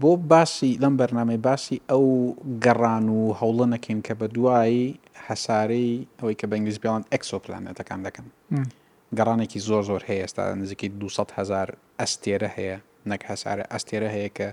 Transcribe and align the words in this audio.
بۆ 0.00 0.16
باسی 0.28 0.78
لەم 0.82 0.94
بەرنامەی 1.02 1.38
باسی 1.46 1.80
ئەو 1.90 2.04
گەڕان 2.64 3.06
و 3.18 3.22
هەوڵە 3.40 3.66
نەکەین 3.74 4.00
کە 4.06 4.12
بە 4.20 4.26
دوایی 4.36 4.98
هەسارەی 5.28 5.92
ئەوەی 6.18 6.36
کە 6.40 6.46
بە 6.50 6.54
ئنگلیس 6.58 6.78
بیان 6.84 7.02
ئەکسۆپلانێتەکان 7.12 8.00
دەکەن 8.06 8.26
گەڕانێکی 9.18 9.60
زۆر 9.68 9.82
زۆر 9.90 10.02
هەیە 10.08 10.22
ئێستا 10.24 10.42
نزیکی 10.54 10.88
200 10.88 11.32
هزار 11.38 11.68
ئەستێرە 12.00 12.50
هەیە 12.58 12.78
نەک 13.10 13.22
هەسارە 13.30 13.64
ئەستێرە 13.72 14.08
هەیە 14.14 14.30
کە 14.38 14.48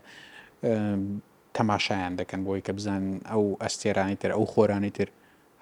تەماشایان 1.56 2.14
دەکەن 2.20 2.42
بۆی 2.48 2.62
کە 2.66 2.72
بزان 2.78 3.04
ئەو 3.32 3.46
ئەستێرانی 3.64 4.16
تر 4.22 4.32
ئەو 4.38 4.46
خۆرانی 4.54 4.92
تر 4.98 5.10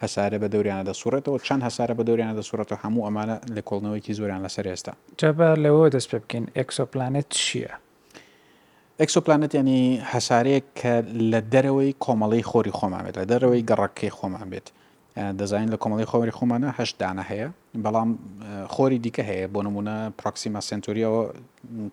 هەسارە 0.03 0.37
بە 0.43 0.47
دەوریانە 0.53 0.85
دەسوڕێتەوە 0.89 1.37
چەند 1.47 1.61
هەسارە 1.67 1.93
بە 1.99 2.03
دەوریانە 2.07 2.35
دەسوڕێتەوە 2.39 2.77
هەموو 2.83 3.05
ئەمانە 3.07 3.37
لە 3.55 3.61
کۆڵنەوەیکی 3.69 4.13
زۆریان 4.19 4.41
لەسەر 4.45 4.65
ئێستا 4.71 4.93
جەبار 5.19 5.57
لەوە 5.65 5.85
دەست 5.95 6.07
پێ 6.11 6.17
بکەین 6.23 6.45
ئەکسۆپلانێت 6.57 7.29
چییە؟ 7.41 7.73
ئەکسۆپلانەت 9.01 9.53
ینی 9.55 9.81
هەسارەیە 10.13 10.59
کە 10.79 10.93
لە 11.31 11.39
دەرەوەی 11.53 11.91
کۆمەڵی 12.05 12.43
خۆری 12.49 12.73
خۆمان 12.79 13.01
بێت 13.05 13.15
لە 13.21 13.25
دەرەوەی 13.31 13.61
گەڕەکەی 13.69 14.11
خۆمان 14.17 14.47
بێت 14.53 14.67
دەزانین 15.39 15.69
لە 15.73 15.77
کۆمەڵی 15.83 16.05
خۆری 16.11 16.33
خۆمانە 16.37 16.69
هەشت 16.79 16.95
دانا 17.01 17.23
هەیە 17.31 17.47
بەڵام 17.83 18.09
خۆری 18.73 18.97
دیکە 19.05 19.23
هەیە 19.29 19.47
بۆ 19.53 19.59
نمونە 19.67 19.95
پراکسیما 20.19 20.61
سنتوریەوە 20.69 21.21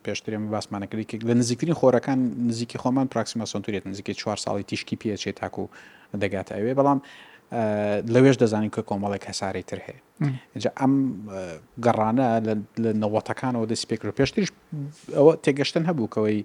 پێشترێن 0.05 0.44
باسمانەکردێک 0.55 1.11
لە 1.28 1.34
نزیکترین 1.41 1.77
خۆرەکان 1.81 2.19
نزیکی 2.48 2.78
خۆمان 2.83 3.06
پراکسیما 3.12 3.44
سنتوریێت 3.53 3.84
نزیکی 3.92 4.14
4 4.14 4.37
ساڵی 4.44 4.62
تیشکی 4.70 4.97
پێچێت 5.03 5.34
تاکو 5.41 5.69
دەگاتە 6.22 6.53
ئەوێ 6.59 6.72
بەڵام 6.78 6.98
لەوێش 8.14 8.37
دەزانین 8.42 8.70
کە 8.75 8.83
کۆمەڵێک 8.89 9.25
هەساری 9.31 9.62
تر 9.70 9.78
هەیە 9.87 10.70
ئەم 10.81 10.92
گەڕانە 11.84 12.27
لە 12.84 12.91
نەوەتەکانەوە 13.03 13.66
دەسپێک 13.72 14.00
و 14.05 14.12
پێشتریش 14.19 14.50
ئەوە 15.16 15.33
تێگەشتن 15.44 15.84
هەبوو 15.91 16.09
کەوەی 16.14 16.39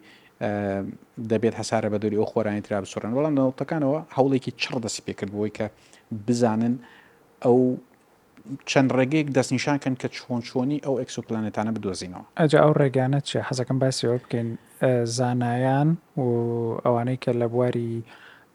دەبێت 1.31 1.53
هەسارە 1.61 1.87
بە 1.93 1.97
دووری 2.01 2.17
ئەو 2.21 2.27
خۆرانی 2.31 2.61
تررا 2.65 2.79
بسوڕن 2.85 3.11
وەڵام 3.17 3.33
نەوتەکانەوە 3.39 3.99
هەوڵێکی 4.17 4.51
چڕ 4.61 4.73
دەستی 4.83 5.01
پێکردبووی 5.07 5.51
کە 5.57 5.65
بزانن 6.27 6.73
ئەو 7.45 7.57
چەند 8.69 8.89
ڕێگەیەک 8.97 9.27
دەستنیشانکەن 9.37 9.95
کە 10.01 10.07
چۆن 10.17 10.39
چۆنی 10.49 10.79
ئەو 10.85 10.95
ئەکسوپلانێتانە 11.01 11.71
بدۆزینەوە 11.75 12.25
ئەجا 12.39 12.59
ئەو 12.63 12.73
ڕێگانە 12.81 13.19
چێ 13.27 13.39
حەزەکەم 13.49 13.77
باسیەوە 13.83 14.17
بکەین 14.23 14.49
زانایان 15.17 15.89
و 16.23 16.27
ئەوانەی 16.85 17.17
کە 17.23 17.31
لە 17.41 17.47
بواری 17.53 17.93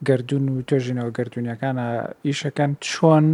گردون 0.08 0.44
و 0.48 0.56
توێژینەوە 0.68 1.10
گردونیەکانە 1.18 1.86
ئیشەکەن 2.26 2.70
چۆن 2.88 3.26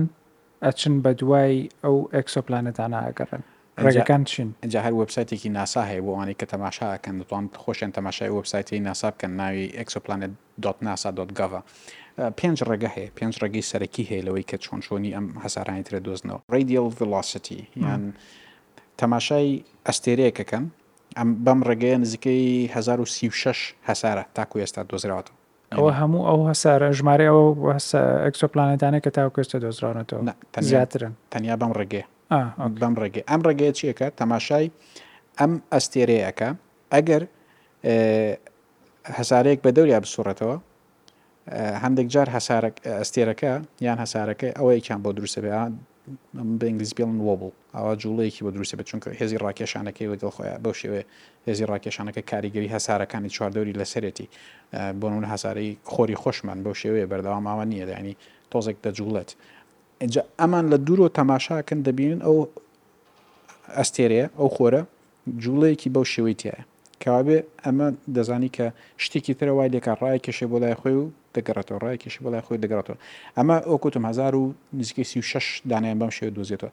ئەچن 0.64 0.94
بە 1.04 1.10
دوای 1.20 1.54
ئەو 1.84 1.96
ئەکسۆپلانێتانە 2.16 3.00
ئاگەڕن 3.04 3.44
ڕێگەکان 3.86 4.22
چین 4.30 4.48
اینجا 4.62 4.80
هەر 4.86 4.94
وبسایتێکی 5.00 5.48
ناسا 5.58 5.82
هەیە 5.90 6.00
بۆ 6.04 6.10
ئەوانەی 6.14 6.36
کە 6.40 6.46
تەماشاکەن 6.52 7.14
دەتوان 7.20 7.44
خۆشیان 7.64 7.90
تەماشای 7.98 8.30
وبسایتی 8.38 8.80
ناسا 8.88 9.08
بکەن 9.10 9.30
ناوی 9.40 9.66
ئەکسۆپلانێت 9.78 10.30
.nasa.gov 10.86 11.52
پێنج 12.38 12.56
ڕێگە 12.68 12.90
هەیە 12.96 13.08
پێنج 13.18 13.34
ڕێگەی 13.42 13.64
سەرەکی 13.70 14.04
هەیە 14.10 14.22
لەوەی 14.26 14.44
کە 14.50 14.56
چۆن 14.64 14.78
چۆنی 14.86 15.10
ئەم 15.16 15.26
هەسارانی 15.44 15.82
ترە 15.88 16.00
دۆزنەوە 16.06 16.40
ڕیدیل 16.54 16.88
ڤلاستی 17.00 17.60
یان 17.84 18.02
تەماشای 19.00 19.48
ئەستێرەیەکەکەن 19.88 20.64
ئەم 21.18 21.28
بەم 21.46 21.60
ڕێگەیە 21.68 21.96
نزیکەی 22.04 22.44
1936 22.74 23.74
هەسارە 23.88 24.24
تاکو 24.36 24.56
ئێستا 24.64 24.82
دۆزراوەوە 24.92 25.32
ئەوە 25.74 25.90
هەموو 26.00 26.22
ئەو 26.28 26.40
هەسارە 26.50 26.88
ژمارە 26.98 27.24
ئەوە 27.30 27.44
ئەکسۆپلانێتانە 28.26 28.98
کە 29.04 29.10
تاوکەستە 29.16 29.56
دۆزراونەوە 29.64 30.32
زیاترن 30.70 31.12
تەنیا 31.32 31.56
بەم 31.62 31.72
ڕێگەیە 31.80 32.06
بەم 32.80 32.94
ڕێگەی 33.02 33.24
ئەم 33.30 33.40
ڕێگەیە 33.48 33.72
چیەکە 33.78 34.06
تەماشای 34.20 34.66
ئەم 35.38 35.52
ئەستێرەیەەکە 35.72 36.48
ئەگەر 36.94 37.22
هەسارەیەک 39.18 39.60
بە 39.64 39.70
دەوریا 39.76 39.98
بسوڕێتەوە 40.04 40.56
هەندێک 41.82 42.06
جار 42.14 42.28
ئەستێرەکە 43.00 43.52
یان 43.86 43.98
هەسارەکە 44.04 44.48
ئەوەیەکیان 44.58 45.00
بۆ 45.04 45.10
دروستە 45.16 45.40
بێ 45.44 45.50
بەنگلیز 46.60 46.92
بێڵن 46.98 47.18
وەبڵ 47.28 47.48
ئەوە 47.76 47.92
جوڵەیەکی 48.02 48.42
بە 48.46 48.50
دروستە 48.56 48.74
بچونکە 48.80 49.08
هێزی 49.20 49.38
ڕاکێشانەکەی 49.44 50.06
وەگەڵ 50.10 50.30
خۆیان 50.36 50.58
بەو 50.64 50.74
شێوێ 50.80 51.02
هێزی 51.46 51.64
ڕاکێشانەکە 51.70 52.22
کاریگەری 52.30 52.68
هەسارەکانی 52.76 53.30
چواردەوری 53.36 53.74
لەسەرێتی 53.80 54.26
بۆنون 55.00 55.24
هەساری 55.32 55.68
خۆری 55.92 56.16
خۆشمان 56.22 56.58
بەو 56.64 56.74
شێوەیە 56.80 57.06
بەردەوا 57.10 57.38
ماوە 57.48 57.64
نییە 57.72 57.86
دانی 57.90 58.14
تۆزێک 58.52 58.76
دەجوڵێت 58.84 59.30
اینجا 60.00 60.24
ئەمان 60.40 60.64
لە 60.72 60.76
دوورۆ 60.86 61.08
تەماشاکن 61.18 61.78
دەبینن 61.86 62.20
ئەو 62.26 62.36
ئەستێرەیە 63.78 64.26
ئەو 64.38 64.48
خۆرە 64.56 64.82
جوڵەیەکی 65.42 65.90
بەو 65.94 66.04
شێوەیتیە 66.12 66.52
کاوابێ 67.02 67.38
ئەمە 67.64 67.88
دەزانی 68.16 68.50
کە 68.56 68.66
شتێکی 69.04 69.34
ترە 69.38 69.52
وای 69.56 69.68
لێکە 69.74 69.92
ڕای 70.02 70.18
کشێ 70.26 70.46
بۆ 70.50 70.56
لای 70.62 70.74
خۆی 70.80 70.94
و 71.00 71.04
دەگەڕێتەوە 71.36 71.78
ڕای 71.84 71.96
کشی 72.02 72.20
بەلای 72.24 72.42
خۆی 72.46 72.58
دەگەڕێتەوە 72.64 72.96
ئەمە 73.36 73.56
ئۆکوتم 73.70 74.04
1936 74.06 75.62
دانیان 75.70 75.98
بەم 76.00 76.10
شێوە 76.16 76.30
دۆزێتەوە 76.38 76.70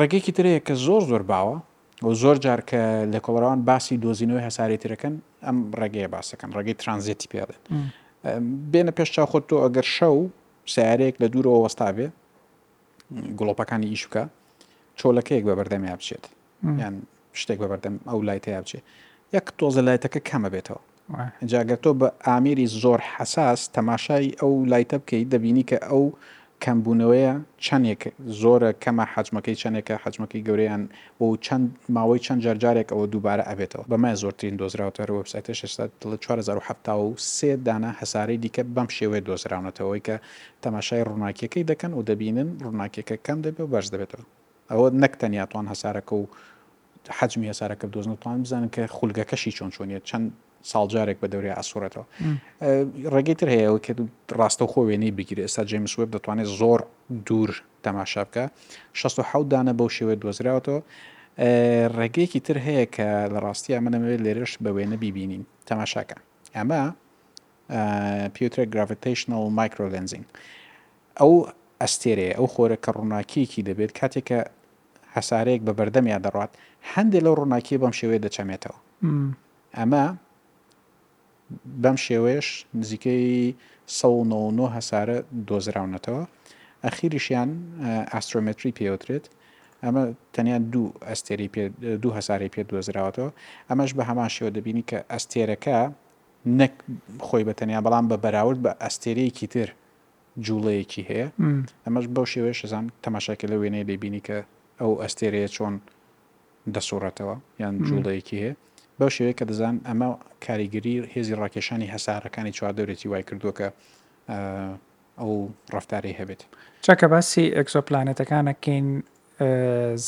ڕێگەیەکی 0.00 0.32
ترەیە 0.38 0.60
کە 0.66 0.74
زۆر 0.86 1.02
زۆر 1.10 1.22
باوە 1.30 1.56
بۆ 2.04 2.10
زۆر 2.22 2.36
جار 2.44 2.60
کە 2.70 2.80
لە 3.12 3.18
کۆڵراوان 3.26 3.60
باسی 3.68 3.96
دۆزینەوەی 4.04 4.44
هەساری 4.48 4.78
ترەکەن 4.84 5.14
ئەم 5.46 5.56
ڕێگەیە 5.80 6.08
باسەکەن 6.14 6.50
ڕێگەی 6.56 6.76
ترانزیێتی 6.80 7.28
پێدەن 7.32 7.56
بێنە 8.72 8.92
پێش 8.98 9.08
چاخۆت 9.16 9.44
تۆ 9.48 9.56
ئەگەر 9.64 9.86
شەو 9.96 10.16
سیارەیەک 10.74 11.16
لە 11.22 11.26
دوورەوە 11.32 11.58
وەستا 11.64 11.88
بێ 11.96 12.06
گڵۆپەکانی 13.40 13.88
ئیشکە 13.92 14.22
چۆلەکەیەک 14.98 15.44
بە 15.48 15.54
بەردەمیا 15.58 15.94
بچێت 16.00 16.24
یان 16.82 16.94
شتێک 17.40 17.58
بە 17.62 17.66
بەردەم 17.72 17.94
ئەو 18.08 18.18
لایتەیا 18.28 18.60
بچێت 18.64 18.84
یەک 19.36 19.46
تۆزە 19.58 19.80
لایتەکە 19.88 20.20
کەمە 20.28 20.48
بێتەوە 20.54 20.80
جاگەر 21.50 21.78
تۆ 21.84 21.90
بە 22.00 22.08
ئامیری 22.26 22.66
زۆر 22.82 23.00
حساس 23.14 23.60
تەماشای 23.76 24.28
ئەو 24.40 24.52
لایتە 24.72 24.96
بکەیت 25.02 25.28
دەبینی 25.34 25.64
کە 25.70 25.78
ئەو 25.90 26.04
کەمبوونەوەیە 26.62 27.32
چەندێک 27.66 28.02
زۆرە 28.42 28.70
کەمە 28.84 29.04
حجمەکەی 29.14 29.56
چەندێکە 29.62 29.94
حجمەکەی 30.04 30.42
گەوریان 30.48 30.82
بۆ 31.18 31.26
چەند 31.46 31.66
ماوەی 31.96 32.20
چەند 32.26 32.40
جارجارێک 32.44 32.88
ئەوە 32.94 33.06
دووبارە 33.12 33.44
ئەبێتەوە 33.50 33.84
بەمای 33.90 34.16
زۆرترین 34.22 34.56
دۆزراوتەر 34.60 35.08
وبسایتە 35.18 35.52
1970 35.52 36.88
و 37.04 37.12
سێ 37.36 37.50
دانا 37.66 37.90
هەساری 38.00 38.36
دیکە 38.44 38.62
بەم 38.74 38.88
شێوەیە 38.96 39.22
دۆزراونەتەوەی 39.28 40.02
کە 40.06 40.16
تەماشای 40.64 41.04
ڕووناکیەکەی 41.08 41.64
دەکەن 41.70 41.92
و 41.96 42.02
دەبینن 42.08 42.48
ڕووناکیەکە 42.64 43.16
کەم 43.26 43.38
دەبێت 43.44 43.60
و 43.66 43.70
بەش 43.74 43.86
دەبێتەوە 43.92 44.24
ئەوە 44.70 44.86
نەکتەنیاتوان 45.02 45.66
هەسارەکە 45.72 46.12
و 46.20 46.24
حجمی 47.18 47.46
هەسارەکە 47.52 47.86
دۆزنتوان 47.94 48.38
بزانن 48.42 48.70
کە 48.74 48.80
خولگەکەشی 48.96 49.52
چۆن 49.56 49.70
چۆنیە 49.76 50.00
چەند 50.08 50.26
ساڵجارێک 50.70 51.18
بە 51.22 51.28
دەوری 51.32 51.50
ئاسوورەتەوە 51.58 52.04
ڕێگەی 53.14 53.36
تر 53.40 53.48
هەیە 53.54 53.70
کە 53.86 53.92
ڕاستە 54.40 54.64
خۆ 54.72 54.80
وێنەی 54.88 55.12
بگیری 55.18 55.42
ئێستا 55.46 55.62
جیمس 55.70 55.92
وب 55.98 56.10
دەتوانێت 56.16 56.48
زۆر 56.60 56.80
دوور 57.26 57.50
تەماشا 57.84 58.22
بکە 58.28 58.44
16 58.92 59.48
دانە 59.52 59.72
بەو 59.78 59.88
شێوێ 59.96 60.14
دۆزراوەوە 60.22 60.76
ڕێگەیەکی 61.98 62.40
تر 62.46 62.58
هەیە 62.66 62.84
کە 62.94 63.08
لە 63.34 63.38
ڕاستی 63.44 63.72
ئەمەەوێت 63.76 64.20
لێرش 64.26 64.52
بە 64.64 64.70
وێنە 64.76 64.96
بیبینین 65.02 65.42
تەماشاکە 65.68 66.16
ئەمە 66.56 66.82
پیوترێک 68.34 68.68
گراڤتیشنل 68.74 69.44
مایکرۆلنزینگ 69.58 70.26
ئەو 71.20 71.32
ئەستێرێ 71.82 72.28
ئەو 72.38 72.46
خۆرە 72.54 72.76
کە 72.84 72.90
ڕووناکیەکی 72.96 73.60
دەبێت 73.68 73.92
کاتێک 73.98 74.24
کە 74.30 74.38
هەسارەیەک 75.16 75.60
بە 75.66 75.72
بەردەمیان 75.78 76.22
دەڕات 76.26 76.52
هەندێک 76.92 77.22
لەو 77.26 77.34
ڕووناکی 77.40 77.74
بەم 77.82 77.92
شێوەیە 77.98 78.20
دەچەمێتەوە 78.24 78.76
ئەمە 79.78 80.06
بەم 81.82 81.96
شێوەیەش 82.06 82.48
نزیکەی 82.80 83.28
1990 83.86 84.70
هەسارە 84.76 85.16
دۆزراونەتەوە 85.48 86.22
ئەخیریشیان 86.84 87.50
ئاسترۆمەتری 88.12 88.72
پێوترێت 88.78 89.24
ئەمە 89.84 90.02
تەنیا 90.34 90.58
دوو 90.72 90.86
ئەستێری 91.08 91.48
دوو 92.02 92.12
هەساری 92.18 92.48
پێ 92.54 92.62
دۆزراوەتەوە 92.70 93.30
ئەمەش 93.70 93.90
بە 93.96 94.02
هەمان 94.08 94.30
شێوە 94.36 94.50
دەبینی 94.56 94.84
کە 94.90 94.98
ئەستێرەکە 95.12 95.78
نەک 96.60 96.72
خۆی 97.26 97.44
بە 97.48 97.52
تەنیا 97.60 97.80
بەڵام 97.86 98.06
بە 98.10 98.16
بەراورد 98.24 98.58
بە 98.64 98.72
ئەستێرەیەکی 98.84 99.46
تر 99.54 99.68
جوڵەیەکی 100.46 101.02
هەیە 101.10 101.28
ئەمەش 101.84 102.06
بەو 102.14 102.26
شێوەیە 102.32 102.54
شەزان 102.60 102.84
تەماشاکە 103.04 103.46
لە 103.52 103.56
وێنەیە 103.62 103.86
دەبینی 103.90 104.22
کە 104.26 104.38
ئەو 104.80 104.92
ئەستێرەیە 105.02 105.48
چۆن 105.56 105.74
دەسوڕێتەوە 106.74 107.36
یان 107.62 107.74
جوڵەیەکی 107.88 108.38
هەیە 108.42 108.54
بەو 109.00 109.10
شێوەیە 109.16 109.34
کە 109.38 109.44
دەزان 109.50 109.76
ئەمە 109.88 110.08
کاریگەری 110.46 110.96
هێزی 111.14 111.34
ڕاکێشانی 111.40 111.88
هەسارەکانی 111.94 112.52
چواردەورێتی 112.58 113.08
وای 113.10 113.24
کردووە 113.28 113.52
کە 113.58 113.68
ئەو 115.20 115.32
ڕفتاری 115.74 116.12
هەبێت 116.20 116.40
چاکە 116.84 117.06
باسی 117.12 117.44
ئەکسۆپلانەتەکانەکەین 117.58 118.88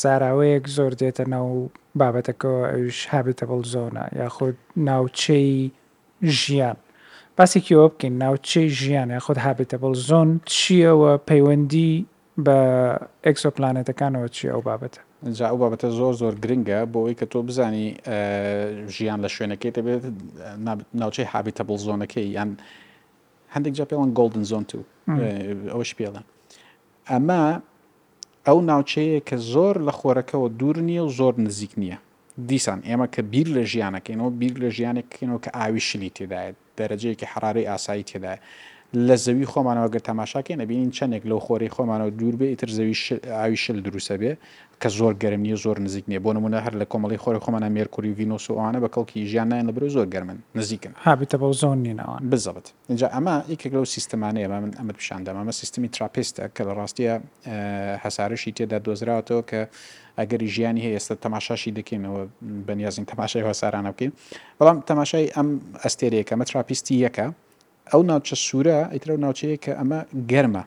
زاراوەیەک 0.01 0.65
زۆر 0.77 0.91
دێتە 1.01 1.23
ناو 1.33 1.47
بابەتەکەەوە 1.99 2.61
ئەوش 2.73 2.99
هابێتەبڵ 3.13 3.61
زۆنە 3.73 4.03
یاخود 4.21 4.55
ناوچەی 4.89 5.55
ژیان 6.39 6.77
باسێکیەوە 7.37 7.85
بکەین 7.91 8.13
ناوچەی 8.23 8.67
ژیان 8.79 9.09
یاخود 9.11 9.37
هابێتەبڵ 9.45 9.91
زۆن 10.09 10.29
چیەوە 10.55 11.11
پەیوەندی 11.29 11.93
بە 12.45 12.59
ئەکسۆپلانەتەکانەوە 13.27 14.27
چی 14.35 14.45
ئەو 14.53 14.61
بابەتە 14.69 15.01
جا 15.23 15.45
ئەو 15.51 15.57
بابەتە 15.61 15.87
زۆر 15.99 16.13
زۆر 16.21 16.33
گرنگە 16.43 16.79
بۆەوەی 16.93 17.15
کە 17.19 17.25
تۆ 17.33 17.39
بزانی 17.47 17.87
ژیان 18.95 19.19
لە 19.25 19.29
شوێنەکەی 19.33 19.71
دەبێت 19.77 20.03
ناوچەی 21.01 21.25
حابی 21.31 21.51
تەبڵ 21.59 21.77
زۆنەکەی 21.87 22.27
یان 22.37 22.49
هەندێک 23.53 23.73
جا 23.79 23.85
پێڵان 23.91 24.09
گلدن 24.17 24.43
زۆن 24.51 24.63
تو 24.71 24.79
ئەوەش 25.71 25.91
پێڵە 25.97 26.21
ئەمە 27.09 27.41
ئەو 28.47 28.59
ناوچەیە 28.69 29.19
کە 29.29 29.37
زۆر 29.53 29.75
لە 29.87 29.91
خۆرەکەەوە 29.99 30.47
دوور 30.59 30.77
نییە 30.89 31.01
و 31.07 31.09
زۆر 31.19 31.33
نزیک 31.45 31.71
نییە 31.81 31.97
دیسان 32.49 32.79
ئێمە 32.89 33.07
کە 33.15 33.21
بیر 33.31 33.47
لە 33.57 33.63
ژیانەکەینەوە 33.71 34.29
بیر 34.39 34.53
لە 34.63 34.69
ژیانێکەوە 34.77 35.37
کە 35.43 35.49
ئاوی 35.57 35.79
شلی 35.87 36.11
تێدایە 36.17 36.51
دەرەجەیەکی 36.77 37.27
حراری 37.31 37.67
ئاسایی 37.69 38.03
تێدایە 38.09 38.39
لە 38.95 39.15
زەوی 39.23 39.45
خۆمانەوەگەر 39.51 40.01
تەماشاکە 40.09 40.55
نەبینین 40.63 40.91
چەندێک 40.97 41.23
لەو 41.29 41.39
خۆری 41.45 41.69
خۆمانەوە 41.75 42.11
دوور 42.19 42.35
بێ 42.39 42.47
ئیتر 42.53 42.69
زەوی 42.77 42.93
ئاوی 43.39 43.57
شل 43.63 43.79
دروسە 43.85 44.15
بێ 44.21 44.31
کە 44.81 44.87
زۆر 44.99 45.13
گەرم 45.23 45.41
نیە 45.45 45.57
زۆر 45.63 45.77
نزیک 45.79 46.05
نیە 46.11 46.19
بۆ 46.25 46.31
نمونە 46.35 46.59
هەر 46.65 46.73
لە 46.81 46.85
کۆمەڵی 46.91 47.17
خۆری 47.23 47.39
خۆمانە 47.43 47.67
مێرکوری 47.75 48.11
ڤینۆسوانە 48.19 48.79
بە 48.83 48.89
کەڵکی 48.95 49.19
ژیان 49.31 49.47
نایەن 49.51 49.65
لەبرو 49.69 49.87
زۆر 49.95 50.07
گەرمن 50.13 50.37
نزیکن 50.57 50.93
هابیتە 51.05 51.37
بە 51.41 51.47
زۆن 51.61 51.77
نینەوە 51.85 52.15
بزەبت 52.31 52.67
اینجا 52.91 53.07
ئەمە 53.15 53.33
یکێک 53.53 53.71
لەو 53.77 53.85
سیستمانەیە 53.95 54.47
من 54.63 54.71
ئەمە 54.79 54.93
پیشاندەمە 54.99 55.51
سیستمی 55.61 55.89
تراپستە 55.95 56.43
کە 56.57 56.61
لە 56.67 56.73
ڕاستیە 56.79 57.13
هەسارشی 58.03 58.51
تێدا 58.57 58.79
دۆزراوەوە 58.85 59.43
کە 59.49 59.61
ئەگەری 60.19 60.47
ژیانی 60.55 60.81
هەیە 60.85 60.93
ئێستا 60.97 61.15
تەماشاشی 61.25 61.71
دەکەینەوە 61.77 62.21
بەنیازین 62.67 63.05
تەماشای 63.11 63.43
هەسارانە 63.49 63.89
بکەین 63.93 64.11
بەڵام 64.59 64.77
تەماشای 64.89 65.27
ئەم 65.35 65.47
ئەستێرەیەەکە 65.83 66.33
مەتراپیستی 66.41 66.95
یەکە 67.05 67.27
ئەو 67.93 68.01
ناوچە 68.11 68.35
سوورە 68.45 68.77
ئەیترە 68.91 69.09
و 69.09 69.17
ناوچەیە 69.25 69.57
کە 69.65 69.71
ئەمە 69.79 69.99
گەرمە 70.31 70.63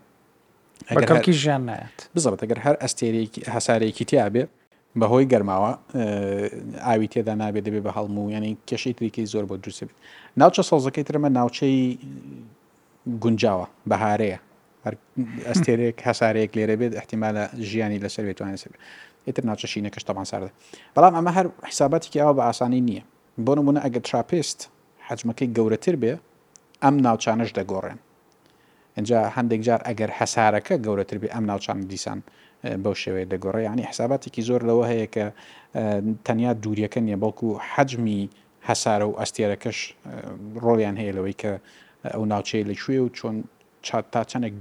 ئەگەکی 0.98 1.32
ژیان 1.42 1.62
نایەت 1.68 1.98
بزەبێت 2.16 2.40
ئەگەر 2.44 2.58
هەر 2.66 2.76
ئەستێرێکی 2.84 3.40
هەسارێکی 3.54 4.04
تیاابێت 4.10 4.48
بەهۆی 5.00 5.26
گەرماوە 5.32 5.72
ئاوی 6.86 7.08
تێدا 7.12 7.34
نابێت 7.42 7.64
دەبێت 7.66 7.84
بە 7.86 7.92
هەڵمو 7.96 8.24
ینی 8.36 8.52
کێشەی 8.68 8.94
تریکی 8.98 9.24
زۆر 9.32 9.44
بۆ 9.48 9.54
دروست 9.62 9.82
بێت 9.86 9.96
ناوچە 10.40 10.62
سەڵزەکەی 10.70 11.04
ترمە 11.08 11.30
ناوچەی 11.38 11.76
گونجاوە 13.22 13.66
بەهارەیە 13.90 14.38
ئەستێرێک 15.48 15.96
هەسارەیەک 16.08 16.50
لێرە 16.58 16.76
بێت 16.80 16.92
احتیمالە 17.00 17.44
ژیانی 17.70 17.98
لەسەر 18.04 18.22
بێتوانێت 18.28 18.60
سبێت 18.64 18.78
ئتر 19.28 19.42
ناوچەشینە 19.48 19.90
کەشتەبان 19.94 20.26
ساردە 20.32 20.50
بەڵام 20.94 21.14
ئەمە 21.18 21.32
هەر 21.38 21.46
حیساباتێکی 21.68 22.18
ئەوە 22.22 22.34
بە 22.38 22.42
ئاسانی 22.48 22.80
نییە 22.88 23.02
بۆ 23.44 23.52
نمونە 23.58 23.80
ئەگە 23.84 24.00
تراپست 24.08 24.60
حجمەکەی 25.08 25.48
گەورەتر 25.56 25.96
بێ 26.02 26.14
ئەم 26.84 26.96
ناوچانش 27.06 27.50
دەگۆڕێن 27.58 27.98
اینجا 28.96 29.18
هەندێک 29.36 29.60
جار 29.68 29.80
ئەگەر 29.88 30.10
هەسارەکە 30.18 30.74
گەورەتر 30.86 31.16
بێ 31.22 31.28
ئەم 31.34 31.44
ناوچان 31.50 31.78
دیسان 31.92 32.18
بەو 32.84 32.94
شێوەیە 33.02 33.26
دەگۆڕی 33.32 33.64
ینی 33.70 33.84
حساباتێکی 33.90 34.42
زۆر 34.48 34.60
لەوە 34.68 34.84
هەیە 34.90 35.06
کە 35.14 35.26
تەنیا 36.26 36.52
دووریەکە 36.62 37.00
نیە 37.06 37.16
بەڵکو 37.22 37.48
حەجمی 37.72 38.22
هەسارە 38.68 39.06
و 39.10 39.12
ئەستێرەکەش 39.20 39.78
ڕۆڵیان 40.64 40.96
هەیە 41.00 41.12
لەوەی 41.16 41.36
کە 41.42 41.52
ئەو 42.14 42.22
ناوچەیە 42.32 42.64
لەکوێ 42.70 42.98
و 43.04 43.08
چۆن 43.18 43.36
تا 44.12 44.20
چەندێک 44.30 44.54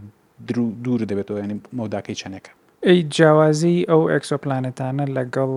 دوور 0.84 1.02
دەبێتەوە 1.12 1.40
ینی 1.44 1.58
مەوداکەی 1.80 2.16
چەندێکە 2.22 2.52
ئەی 2.88 3.00
جیاوازی 3.16 3.78
ئەو 3.90 4.02
ئەکسۆپلانەتانە 4.14 5.06
لەگەڵ 5.18 5.54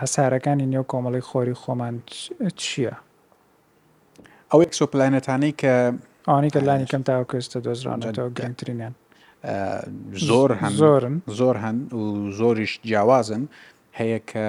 هەسارەکانی 0.00 0.66
نێو 0.72 0.84
کۆمەڵی 0.92 1.22
خۆری 1.28 1.56
خۆمان 1.62 1.94
چییە؟ 2.62 2.94
ئەو 4.52 4.60
ئەکسۆ 4.64 4.84
پلانەتانی 4.92 5.52
کە 5.60 5.72
ئانی 6.30 6.50
کە 6.54 6.56
لانی 6.68 6.86
کەم 6.90 7.02
تاوکەستە 7.08 7.56
دۆزرانەوە 7.66 8.28
گەنگترینیان 8.38 8.94
زۆر 10.28 10.50
هەن 10.62 10.72
زۆرن 10.82 11.14
زۆر 11.40 11.56
هەن 11.64 11.76
و 11.98 12.30
زۆریش 12.40 12.72
جیاوازن 12.86 13.42
هەیە 13.98 14.18
کە 14.30 14.44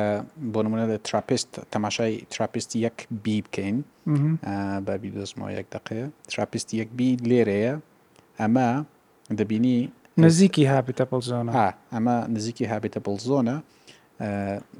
بۆ 0.53 0.59
نمونە 0.65 0.85
لە 0.91 0.97
تراپست 1.07 1.51
تەماشای 1.73 2.13
تراپیستی 2.33 2.77
یەک 2.87 2.97
بی 3.23 3.35
بکەین 3.45 3.75
بابی 4.87 5.09
دۆزمەوە 5.17 5.51
یەک 5.59 5.67
دقێ 5.75 6.01
تراپیستی 6.31 6.75
یەک 6.81 6.89
بی 6.97 7.09
لێرەیە 7.29 7.73
ئەمە 8.41 8.69
دەبینی 9.39 9.77
نزیکی 10.25 10.63
هابیتە 10.71 11.05
پڵ 11.11 11.19
زۆنە 11.31 11.51
ئەمە 11.93 12.15
نزیکی 12.35 12.65
هابیتە 12.71 12.99
پڵ 13.05 13.15
زۆنە 13.29 13.55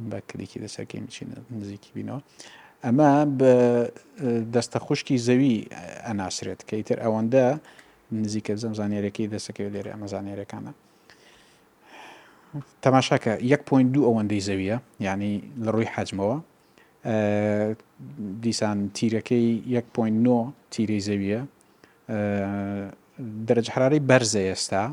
بە 0.10 0.18
کلیکی 0.30 0.58
لەسەرکەی 0.64 1.02
میچینە 1.06 1.38
نزیکی 1.62 1.92
بینەوە 1.96 2.20
ئەمە 2.86 3.12
بە 3.40 3.54
دەستە 4.54 4.78
خوشکی 4.86 5.18
زەوی 5.28 5.56
ئەناسرێت 6.08 6.62
کە 6.68 6.74
ئیتر 6.80 6.98
ئەوەندە 7.04 7.46
نزیکە 8.22 8.54
زەمزانێرەکەی 8.64 9.28
دەسەکەی 9.34 9.68
لێرە 9.74 9.90
ئەمە 9.94 10.08
زانێرەکانە 10.14 10.72
تەماشاکە 12.84 13.34
1.2 13.72 13.98
ئەوەندەی 14.08 14.42
زەویە 14.50 14.78
ینی 15.08 15.34
لە 15.64 15.70
ڕووی 15.74 15.92
حەجمەوە 15.96 16.38
دیسان 18.44 18.78
تیرەکەی 18.96 19.48
1.9 19.96 20.54
تیرەی 20.74 21.02
زەویە 21.10 21.42
دەرج 23.48 23.68
حراری 23.74 24.02
بەرزە 24.10 24.42
ئێستا 24.50 24.84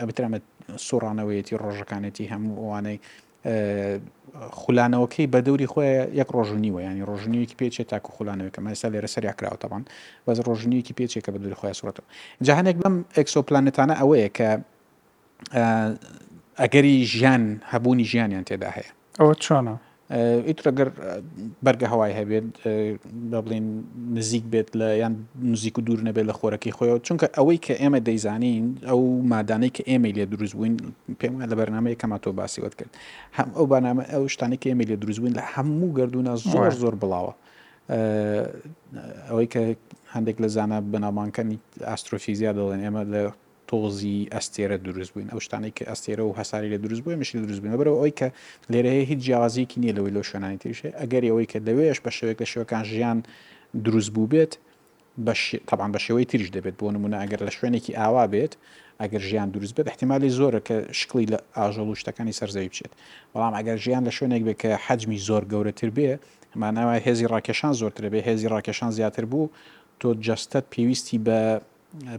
ئەبترمە 0.00 0.38
سوڕانەوەیەتی 0.88 1.54
ڕۆژەکانێتی 1.64 2.24
هەموو 2.32 2.56
ئەوانەی 2.64 2.98
خولانەوەکەی 4.50 5.26
بە 5.32 5.38
دەوری 5.46 5.66
خۆی 5.72 5.90
یەک 6.20 6.26
ڕۆژنیوە 6.36 6.80
ینی 6.86 7.02
ڕۆژنیویکی 7.08 7.54
پێچێت 7.58 7.86
تاکو 7.92 8.10
خولانەوەکە 8.16 8.58
مەستا 8.66 8.88
لێرە 8.94 9.08
سەریاکراوە 9.14 9.56
تاوان 9.62 9.84
بەز 10.26 10.38
ڕۆژنیویکی 10.46 10.94
پێچێکە 10.98 11.30
بە 11.34 11.38
دووری 11.42 11.56
خۆی 11.60 11.74
سوورەتەوە 11.78 12.08
جاهانێک 12.46 12.76
بەم 12.82 12.94
ئەکسۆپلانتانە 13.16 13.94
ئەوەیە 14.00 14.28
کە 14.38 14.48
ئەگەری 16.62 16.96
ژیان 17.14 17.44
هەبوونی 17.72 18.04
ژیانیان 18.10 18.44
تێدا 18.48 18.70
هەیە 18.76 18.90
ئەوە 19.18 19.34
چۆنە 19.44 19.74
ئیترەگەر 20.48 20.88
بەرگە 21.66 21.86
هەوای 21.92 22.12
هەبێت 22.20 22.48
بڵین 23.44 23.66
نزیک 24.16 24.44
بێت 24.52 24.68
لە 24.80 24.88
یان 25.02 25.14
نزیک 25.52 25.74
و 25.78 25.80
دوور 25.86 26.00
نەبێت 26.08 26.26
لە 26.30 26.34
خۆرەکەی 26.38 26.72
خۆیەوە 26.76 26.98
چونکە 27.06 27.26
ئەوەی 27.36 27.58
کە 27.64 27.74
ئێمە 27.80 28.00
دەیزانین 28.08 28.64
ئەو 28.90 29.00
مادانەی 29.32 29.72
کە 29.76 29.82
ئێمە 29.90 30.08
لێ 30.16 30.24
دروست 30.32 30.54
بووین 30.56 30.74
پێم 31.20 31.34
لە 31.50 31.54
بەرنمەیە 31.58 31.96
کەمە 32.02 32.18
تۆ 32.24 32.28
باسیوت 32.40 32.74
کرد 32.78 32.92
هەم 33.38 33.48
ئەو 33.56 33.64
بانامە 33.72 34.04
ئەو 34.12 34.22
شتانی 34.34 34.58
کە 34.62 34.66
ئێمە 34.70 34.84
لێ 34.90 34.96
دروست 35.02 35.18
بووین 35.20 35.34
لە 35.38 35.44
هەموو 35.54 35.88
گردردونە 35.98 36.32
زۆر 36.52 36.70
زۆر 36.82 36.94
بڵاوە 37.02 37.32
ئەوەی 39.30 39.46
کە 39.52 39.62
هەندێک 40.14 40.36
لە 40.42 40.48
زانە 40.56 40.78
بەناوانکەنی 40.92 41.56
ئاسترۆفیزیا 41.90 42.50
دەڵێن 42.58 42.80
ئێمە 42.86 43.02
لە 43.12 43.22
تۆزی 43.72 44.16
ئەستێرە 44.36 44.76
دروست 44.88 45.10
بووین 45.12 45.28
ئەو 45.32 45.40
شتانی 45.46 45.72
کە 45.76 45.84
ئەستێرە 45.90 46.24
و 46.28 46.32
هەساری 46.40 46.68
لە 46.74 46.78
دروست 46.84 47.02
بووی 47.04 47.16
مشی 47.20 47.34
دروست 47.46 47.60
بووین 47.62 47.74
بەرەوە 47.80 47.98
ئەوی 48.00 48.12
کە 48.18 48.28
لێرەیە 48.72 49.04
هیچ 49.10 49.20
جیازیکی 49.28 49.78
نییە 49.82 49.92
لەوەی 49.96 50.12
لەو 50.16 50.24
شوێنانی 50.30 50.58
تریشێ 50.62 50.88
ئەگەری 51.00 51.28
ئەوەی 51.32 51.46
کە 51.52 51.58
لەوێش 51.66 51.98
بە 52.04 52.10
شوێک 52.18 52.36
لە 52.42 52.46
شوەکان 52.52 52.84
ژیان 52.92 53.18
دروست 53.86 54.10
بوو 54.14 54.26
بێت 54.32 54.52
تاان 55.68 55.90
بە 55.94 56.00
شێوەی 56.06 56.24
تریش 56.30 56.48
دەبێت 56.56 56.76
بۆ 56.80 56.86
نمونە 56.94 57.16
ئەگەر 57.22 57.40
لە 57.46 57.52
شوێنێکی 57.58 57.92
ئاوا 58.00 58.24
بێت 58.34 58.52
ئەگەر 59.02 59.22
ژیان 59.30 59.48
دروست 59.54 59.72
بێت 59.76 59.86
احتیممالی 59.92 60.30
زۆرە 60.38 60.60
کە 60.68 60.76
شکلی 61.00 61.26
لە 61.32 61.38
ئاژەڵ 61.56 61.86
و 61.92 61.94
شتەکانی 62.00 62.32
سەررزەوی 62.38 62.68
بچێت 62.72 62.92
بەڵام 63.32 63.54
ئەگەر 63.58 63.78
ژیان 63.84 64.02
لە 64.08 64.12
شوێنێک 64.16 64.42
بێت 64.46 64.58
کە 64.62 64.70
حجمی 64.86 65.18
زۆر 65.28 65.42
گەورەتر 65.52 65.90
بێ 65.96 66.10
هەمانەوە 66.54 66.94
هێزی 67.06 67.26
ڕاکێشان 67.32 67.72
زۆرتر 67.80 68.04
بێ 68.12 68.20
هێزی 68.28 68.48
ڕاکێشان 68.54 68.90
زیاتر 68.98 69.24
بوو 69.32 69.46
تۆ 70.00 70.08
جستت 70.26 70.64
پێویستی 70.72 71.18
بە 71.26 71.40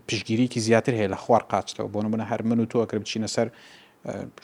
پشگیریکی 0.10 0.60
زیاتر 0.60 0.94
هەیە 0.98 1.12
لە 1.12 1.14
خوار 1.18 1.44
قاچەوە 1.52 1.90
بۆ 1.94 2.00
نمونە 2.04 2.24
هەر 2.32 2.42
من 2.42 2.60
و 2.60 2.66
تۆ 2.66 2.76
ئەکرب 2.84 3.02
بچینە 3.06 3.28
سەر 3.36 3.48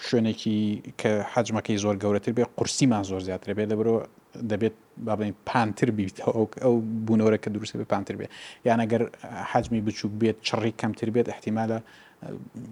شوێنێکی 0.09 0.83
کە 1.01 1.11
حجمەکەی 1.33 1.77
زۆر 1.83 1.95
گەورەتر 2.03 2.31
بێ 2.37 2.45
قورسیمان 2.55 3.03
زۆر 3.03 3.19
زیاتر 3.21 3.53
بێ 3.53 3.63
دەبرەوە 3.71 4.03
دەبێت 4.51 4.75
بابین 4.97 5.33
پانتر 5.45 5.89
بیتەوە 5.91 6.47
ئەو 6.63 6.73
بوونەوەرە 7.05 7.37
کە 7.43 7.49
دروست 7.49 7.77
بێ 7.81 7.85
پانتر 7.91 8.15
بێ 8.15 8.27
یان 8.65 8.79
ئەگەر 8.85 9.03
حجمی 9.51 9.81
بچوک 9.81 10.11
بێت 10.19 10.37
چڕی 10.47 10.73
کەمتر 10.81 11.09
بێت 11.13 11.27
احتیمالە 11.33 11.79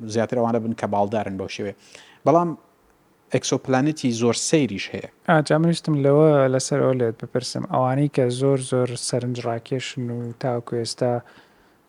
زیاتر 0.06 0.38
ئەوانە 0.40 0.60
بن 0.64 0.74
کە 0.82 0.88
باڵدارن 0.94 1.36
بەو 1.40 1.48
شێوێ 1.56 1.74
بەڵام 2.26 2.50
ئەکسۆپلانەتی 3.34 4.10
زۆر 4.22 4.36
سەیریش 4.50 4.86
هەیە 4.94 5.10
ئاجاامنیستم 5.30 5.96
لەوە 6.06 6.32
لەسەر 6.54 6.80
ئەو 6.86 6.94
لێت 7.00 7.16
بپرسم 7.24 7.64
ئەوانەی 7.74 8.10
کە 8.16 8.24
زۆر 8.42 8.60
زۆر 8.72 8.90
سەرنجڕاکێشن 9.10 10.10
و 10.16 10.32
تاکو 10.40 10.76
ئێستا 10.82 11.14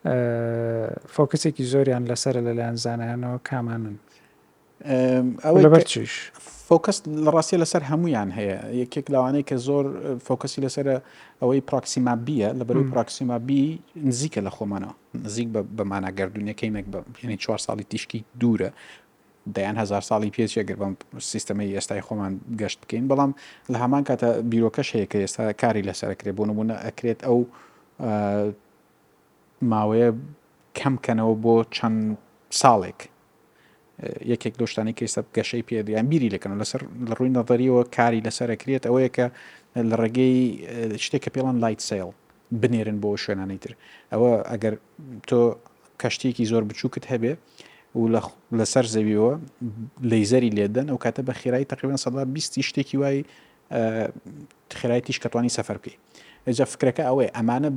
فۆکسێکی 0.06 1.62
زۆریان 1.72 2.02
لەسرە 2.10 2.40
لە 2.46 2.52
لایەنزانانەوە 2.58 3.38
کامانن 3.48 3.96
ئەوە 5.44 5.60
بەرچش 5.74 6.12
فۆکەس 6.68 6.98
لە 7.24 7.30
ڕاستی 7.34 7.58
لەسەر 7.62 7.82
هەمویان 7.90 8.28
هەیە 8.38 8.58
یەکێک 8.82 9.06
لەوانەیە 9.14 9.44
کە 9.48 9.56
زۆر 9.66 9.84
فۆکەسی 10.26 10.60
لەسرە 10.64 10.94
ئەوەی 11.40 11.60
پراکسیما 11.70 12.14
بیە 12.26 12.48
لە 12.58 12.64
بەروی 12.68 12.86
پراکسیما 12.92 13.38
بی 13.48 13.60
نزیکە 14.08 14.40
لە 14.46 14.50
خۆمانەوە 14.56 14.94
نزیک 15.24 15.48
بەمانە 15.78 16.10
گردردونەکەی 16.18 16.70
مەک 16.76 16.86
یعنی 17.22 17.36
چوار 17.44 17.58
ساڵی 17.66 17.84
تیشکی 17.90 18.20
دوورە 18.40 18.70
دەیان 19.56 19.76
هزار 19.82 20.02
ساڵی 20.10 20.30
پێچێگر 20.36 20.76
بەم 20.80 20.94
سیستەمی 21.32 21.68
ئێستای 21.76 22.02
خۆمان 22.06 22.32
گەشت 22.60 22.78
بکەین 22.82 23.04
بەڵام 23.10 23.30
لە 23.72 23.76
هەمان 23.82 24.02
کاتە 24.08 24.28
بیرۆکەش 24.52 24.88
هەیە 24.94 25.06
کە 25.10 25.18
ئێستا 25.24 25.44
کاری 25.62 25.82
لەسەرکرێ 25.88 26.32
بۆ 26.38 26.42
نمونە 26.50 26.76
ئەکرێت 26.86 27.20
ئەو 27.28 27.38
ماوەیە 29.70 30.10
کەمکەنەوە 30.78 31.34
بۆ 31.44 31.54
چەند 31.76 31.98
ساڵێک 32.60 33.00
یەکێک 34.32 34.54
دۆشتانی 34.60 34.94
کەسە 34.98 35.20
گەشەی 35.36 35.62
پێدەیان 35.68 36.06
بیری 36.10 36.30
لەکەن 36.34 36.50
لەسەر 36.62 36.82
لە 37.08 37.14
ڕووی 37.18 37.32
نەدەریەوە 37.38 37.82
کاری 37.96 38.20
لەسەرەکرێت 38.26 38.82
ئەوەیە 38.88 39.10
کە 39.16 39.26
لە 39.90 39.96
ڕێگەی 40.02 40.38
شتێککە 41.04 41.30
پێڵان 41.34 41.56
لایت 41.62 41.80
سیل 41.88 42.08
بنێرن 42.62 42.98
بۆ 43.02 43.08
شوێنانی 43.22 43.58
تر 43.62 43.72
ئەوە 44.12 44.30
ئەگەر 44.52 44.74
تۆ 45.28 45.40
کەشتێکی 46.02 46.44
زۆر 46.52 46.62
بچووکت 46.70 47.04
هەبێ 47.12 47.32
و 47.98 48.02
لەسەر 48.58 48.84
زەویەوە 48.94 49.32
لەیزەری 50.10 50.50
لێدەن 50.58 50.86
ئەو 50.90 50.98
کاتە 51.04 51.22
بە 51.28 51.32
خێرایی 51.40 51.66
تقریبان 51.72 51.98
سەدا 52.04 52.22
بیستی 52.34 52.62
شتێکی 52.68 52.96
وای 53.02 53.18
خێرایتیش 54.78 55.18
کەتوانی 55.24 55.52
سەفەر 55.58 55.76
بکەی 55.82 55.96
ئەجا 56.46 56.64
فکرەکە 56.72 57.02
ئەوەی 57.08 57.28
ئەمانە 57.36 57.70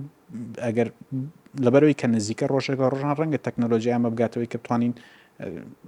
ئەگەر 0.65 0.87
لەبەرەوەی 1.65 1.95
کە 1.99 2.07
نزیکە 2.15 2.45
ڕۆژێکەکە 2.51 2.85
ڕۆژان 2.93 3.13
ڕەنگە 3.19 3.39
تەکنۆلۆژی 3.47 3.91
ئەمە 3.93 4.09
بگاتەوەی 4.13 4.47
کە 4.51 4.57
بتوانین 4.63 4.93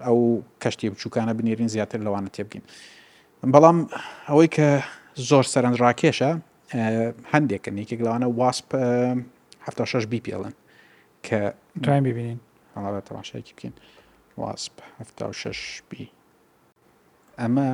ئەو 0.05 0.17
کەشتی 0.61 0.89
بچووکانە 0.93 1.31
بنێرین 1.39 1.69
زیاتر 1.75 1.99
لەوانە 2.05 2.29
تێبگین 2.35 2.63
بەڵام 3.53 3.77
ئەوەی 4.29 4.49
کە 4.55 4.67
زۆر 5.29 5.45
سەرنجڕاکێشە 5.53 6.31
هەندێکە 7.33 7.69
نیکێک 7.77 7.99
لەوانە 8.05 8.27
واسپ 8.39 8.69
6 9.83 10.05
بی 10.11 10.21
پێڵن 10.25 10.53
کە 11.25 11.39
دوایین 11.83 12.03
ببینین 12.09 12.39
هەڵا 12.75 13.01
تەماشایکی 13.07 13.53
بکەین 13.55 13.73
واسپ 14.37 14.75
6 15.31 15.81
بی 15.89 16.03
ئەمە 17.41 17.69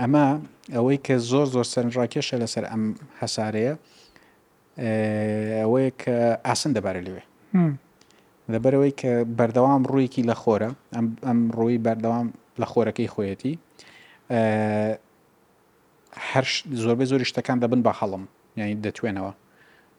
ئەمە 0.00 0.26
ئەوەی 0.74 0.98
کە 1.06 1.14
زۆر 1.30 1.46
زۆر 1.54 1.66
سەرنجڕاکێشە 1.74 2.36
لەسەر 2.42 2.64
ئەم 2.70 2.84
هەسارەیە 3.20 3.74
ئەوەیە 4.84 5.90
کە 6.02 6.16
ئاسن 6.46 6.72
دەبارە 6.76 7.00
لەوێ 7.06 7.22
دەبەرەوەی 8.52 8.92
کە 9.00 9.12
بەردەوام 9.38 9.82
ڕوویکی 9.90 10.22
لە 10.30 10.34
خۆرە 10.42 10.70
ئەم 11.26 11.38
ڕووی 11.56 11.78
بەردەوام 11.86 12.26
لە 12.60 12.66
خۆرەکەی 12.72 13.08
خۆیەتی 13.14 13.54
هەر 16.30 16.44
زۆربەی 16.82 17.06
زۆری 17.10 17.26
شتەکان 17.30 17.58
دەبن 17.62 17.80
بە 17.86 17.92
هەڵم 18.00 18.24
یعنی 18.58 18.74
دەتوێنەوە 18.86 19.32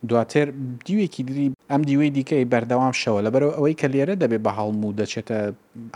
دواتر 0.09 0.45
دیوێکی 0.85 1.23
دری 1.29 1.47
ئەم 1.71 1.81
دیوەی 1.89 2.11
دیکەی 2.17 2.45
بەردەوام 2.53 2.93
شەوە 3.01 3.19
لە 3.25 3.29
بەرەوە 3.33 3.53
ئەوەی 3.57 3.73
کە 3.81 3.87
لێرە 3.93 4.15
دەبێت 4.23 4.41
بە 4.47 4.51
هەڵم 4.57 4.77
و 4.85 4.95
دەچێتە 4.99 5.37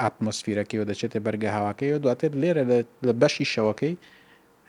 ئاتمۆسفیرەکەی 0.01 0.77
و 0.81 0.85
دەچێتە 0.89 1.17
بەرگە 1.25 1.49
هاواکەی 1.57 1.93
و 1.95 1.99
دواتر 2.03 2.31
لێرە 2.41 2.63
لە 3.07 3.13
بەشی 3.21 3.45
شەوەکەی 3.53 3.93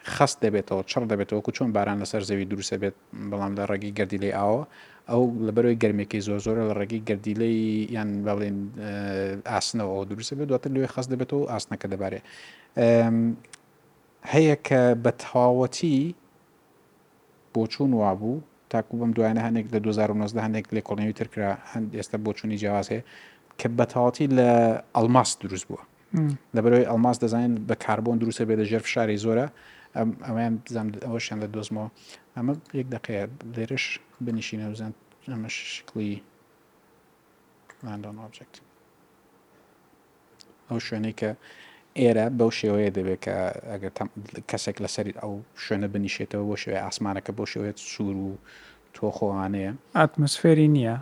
خست 0.05 0.39
دەبێتەوە 0.47 0.83
چڕ 0.91 1.03
دەبێتەوە 1.13 1.41
چۆن 1.57 1.69
باران 1.77 1.99
لەسەر 2.03 2.23
زەوی 2.29 2.45
دروستە 2.51 2.77
بێت 2.83 2.97
بەڵام 3.31 3.53
لە 3.59 3.65
ڕێگی 3.71 3.91
گردی 3.99 4.19
لێ 4.23 4.31
ئاوە 4.39 4.63
ئەو 5.11 5.23
لە 5.47 5.53
بەرەوەی 5.57 5.77
گەرمێکی 5.83 6.21
زۆ 6.27 6.35
زۆر 6.45 6.57
لە 6.71 6.75
ڕێگی 6.81 7.01
گردیلەی 7.09 7.59
یان 7.97 8.11
باڵێن 8.27 8.59
ئاسنەوە 9.53 9.95
دروستە 10.11 10.35
بێت 10.39 10.49
دواتر 10.51 10.71
لێ 10.75 10.87
خست 10.95 11.09
دەبێتەوە 11.13 11.45
ئاسنەکە 11.53 11.87
دەبارێ 11.93 12.21
هەیە 14.33 14.57
کە 14.67 14.81
بە 15.05 15.11
تەواوەتی 15.23 15.97
بۆ 17.55 17.63
چوون 17.73 17.91
وابوو 18.01 18.37
تاکو 18.73 18.93
بەم 19.01 19.13
دوایە 19.17 19.43
هەنێک 19.47 19.67
لە 19.75 19.79
2009 19.79 20.43
هەندێک 20.47 20.67
لێ 20.75 20.83
کۆڵنیوی 20.89 21.17
ترکرا 21.19 21.51
هەند 21.73 21.89
ئێستا 21.99 22.17
بۆ 22.25 22.31
چوونی 22.39 22.57
جیاوازێ 22.63 23.01
کە 23.61 23.67
بە 23.79 23.85
تەواتی 23.93 24.27
لە 24.37 24.51
ئەلماس 24.97 25.31
دروست 25.43 25.67
بووە 25.69 25.83
لەبەرەوەی 26.57 26.87
ئەلماس 26.91 27.17
دەزانین 27.25 27.55
بە 27.69 27.75
کاربۆن 27.85 28.17
دروستە 28.23 28.43
بێت 28.49 28.59
لە 28.61 28.65
ژێرف 28.71 28.87
شاری 28.95 29.19
زۆرە 29.25 29.47
ئەویان 29.95 30.55
بزان 30.67 30.89
ئەوەشیان 31.07 31.39
لە 31.45 31.49
دۆزمەوە 31.57 31.89
ئەمە 32.37 32.55
یەک 32.79 32.89
دقەیە 32.97 33.25
لێرش 33.57 33.85
بنیشینە 34.25 34.67
بزان 34.75 34.93
ئەمە 35.33 35.49
شکلی 35.77 36.13
لاندۆن 37.87 38.17
ئۆبجکت 38.23 38.55
ئەو 40.69 40.79
شوێنەی 40.87 41.15
کە 41.21 41.31
ئێرە 42.01 42.27
بەو 42.39 42.51
شێوەیە 42.59 42.91
دەبێت 42.97 43.21
کە 43.25 43.35
ئەگەر 43.73 43.91
کەسێک 44.51 44.77
لەسەری 44.85 45.15
ئەو 45.21 45.33
شوێنە 45.65 45.89
بنیشێتەوە 45.95 46.45
بۆ 46.49 46.57
شێوەیە 46.63 46.83
ئاسمانەکە 46.87 47.33
بۆ 47.39 47.45
شێوێت 47.53 47.79
سوور 47.93 48.17
و 48.27 48.33
تۆخۆوانەیە 48.95 49.73
ئاتمسفێری 49.99 50.69
نییە 50.77 50.97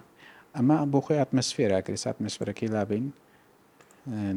ئەمە 0.56 0.76
بۆ 0.92 0.98
خۆی 1.04 1.18
ئاتمسفێرا 1.20 1.78
کریس 1.86 2.04
ئاتمسفەرەکەی 2.06 2.68
لابین 2.76 3.06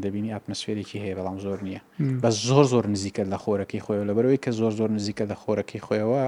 دەبینی 0.04 0.34
ئاتمسفێرێکی 0.34 0.98
هەیە 1.04 1.16
بەڵام 1.18 1.38
زۆر 1.46 1.60
نییە 1.68 1.82
بە 2.24 2.30
زۆر 2.48 2.66
زۆر 2.74 2.86
نزیکە 2.96 3.24
لە 3.34 3.38
خۆرەکەی 3.44 3.82
خۆیەوە 3.86 4.06
لە 4.10 4.14
بەرەوەی 4.18 4.40
کە 4.46 4.52
زۆر 4.60 4.74
زۆر 4.80 4.90
نزیکە 4.98 5.24
لە 5.32 5.36
خۆرەکەی 5.42 5.82
خۆیەوە 5.88 6.24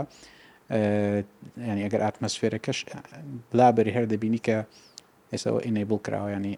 ینی 1.72 1.84
ئەگەر 1.86 2.02
ئاتمسفێرەکەش 2.06 2.80
بلابری 3.52 3.92
هەر 3.98 4.06
دەبینی 4.14 4.40
کە 4.48 4.58
ئێسەوە 5.32 5.60
ئینەیبڵ 5.68 5.98
کراوە 6.06 6.30
ینی 6.36 6.54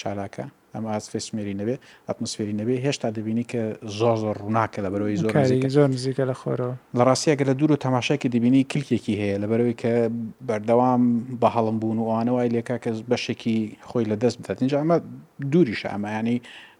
چالاکە 0.00 0.44
ئەم 0.76 0.84
ئاسفێسمێری 0.92 1.54
نەبێ 1.60 1.76
ئەتمسفێری 2.08 2.54
نەبێ 2.60 2.74
هێشتا 2.86 3.08
دەبینی 3.18 3.44
کە 3.52 3.62
زۆر 3.98 4.16
زۆر 4.22 4.36
ڕووناکە 4.42 4.78
لە 4.84 4.88
بەرەوەی 4.92 5.16
زۆر 5.22 5.32
زۆر 5.76 5.88
نزیکە 5.96 6.24
لە 6.30 6.34
خۆرەوە 6.40 6.74
لە 6.98 7.02
ڕاستیەکە 7.08 7.44
لە 7.50 7.54
دوور 7.58 7.72
و 7.72 7.76
تەماشاکی 7.86 8.28
دیبینی 8.34 8.62
کلکێکی 8.72 9.14
هەیە 9.22 9.36
لە 9.42 9.46
بەرەوەی 9.50 9.76
کە 9.82 9.92
بەردەوام 10.48 11.02
بە 11.42 11.48
هەڵم 11.56 11.76
بوون 11.82 11.98
و 11.98 12.04
ئەوانەوەی 12.10 12.48
لێکا 12.54 12.76
کە 12.84 12.90
بەشێکی 13.10 13.58
خۆی 13.88 14.04
لە 14.10 14.16
دەست 14.22 14.36
بدات 14.42 14.58
اینجا 14.62 14.76
ئەمە 14.82 14.96
دووریش 15.52 15.82
ئەمایانی 15.92 16.36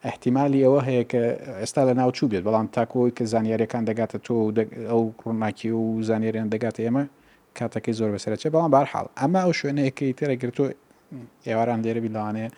احتیممالی 0.08 0.60
ئەوە 0.66 0.80
هەیە 0.88 1.04
کە 1.12 1.22
ئێستا 1.62 1.82
لە 1.88 1.92
ناوچوو 2.00 2.30
بێت 2.32 2.42
بەڵام 2.46 2.66
تاکۆی 2.76 3.12
کە 3.16 3.24
زانیاریەکان 3.32 3.82
دەگاتە 3.90 4.18
تۆ 4.26 4.34
ئەو 4.90 5.02
ڕووناکی 5.24 5.70
و 5.80 5.84
زانێریان 6.08 6.48
دەگاتە 6.54 6.80
ئێمە 6.86 7.04
کاتەکەی 7.58 7.94
زۆر 7.98 8.10
بەسەرچێ 8.14 8.48
بەڵام 8.54 8.70
بارحاڵ 8.74 9.06
ئەمە 9.20 9.40
ئەو 9.44 9.52
شوێنەیەکەی 9.60 10.12
تێرەگرتو 10.18 10.64
ئێواران 11.48 11.80
دێرەبی 11.84 12.10
لاوانەیە 12.16 12.50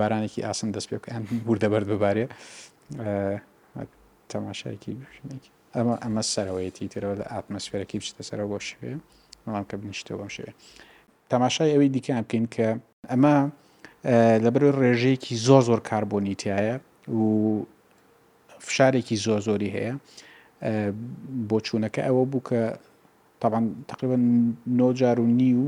بارانێکی 0.00 0.40
ئاسم 0.46 0.68
دەست 0.74 0.88
پێ 0.90 0.96
ئەم 1.12 1.24
وردەبرد 1.48 1.86
ببارێ 1.92 2.26
تەماشایکی 4.32 4.92
ئەمە 5.76 5.94
ئەمە 6.04 6.22
سەرەوەیەتی 6.34 6.86
ترەوە 6.94 7.14
لە 7.20 7.24
ئاتمەسفێرەکی 7.34 7.96
بچتە 8.00 8.22
سەرەوە 8.28 8.48
بۆ 8.52 8.58
شوێ 8.68 8.92
مەڵام 9.44 9.64
کە 9.70 9.74
بنیشتەوە 9.82 10.26
شوێ 10.36 10.50
تەماشای 11.32 11.70
ئەوەی 11.74 11.90
دیکە 11.94 12.12
بکەین 12.24 12.46
کە 12.54 12.68
ئەمە 13.12 13.36
لەبەر 14.44 14.62
ڕێژەیەکی 14.80 15.34
زۆ 15.46 15.58
زۆر 15.68 15.80
کاربۆنیتیایە 15.88 16.76
و 17.18 17.26
فشارێکی 18.66 19.16
زۆ 19.24 19.36
زۆری 19.46 19.70
هەیە 19.76 19.92
بۆ 21.48 21.56
چوونەکە 21.66 22.00
ئەوە 22.06 22.22
بوو 22.32 22.46
کە 22.50 22.60
تاان 23.40 23.64
تقریبا 23.90 24.16
نۆجار 24.78 25.16
و 25.20 25.26
نی 25.40 25.52
و 25.60 25.64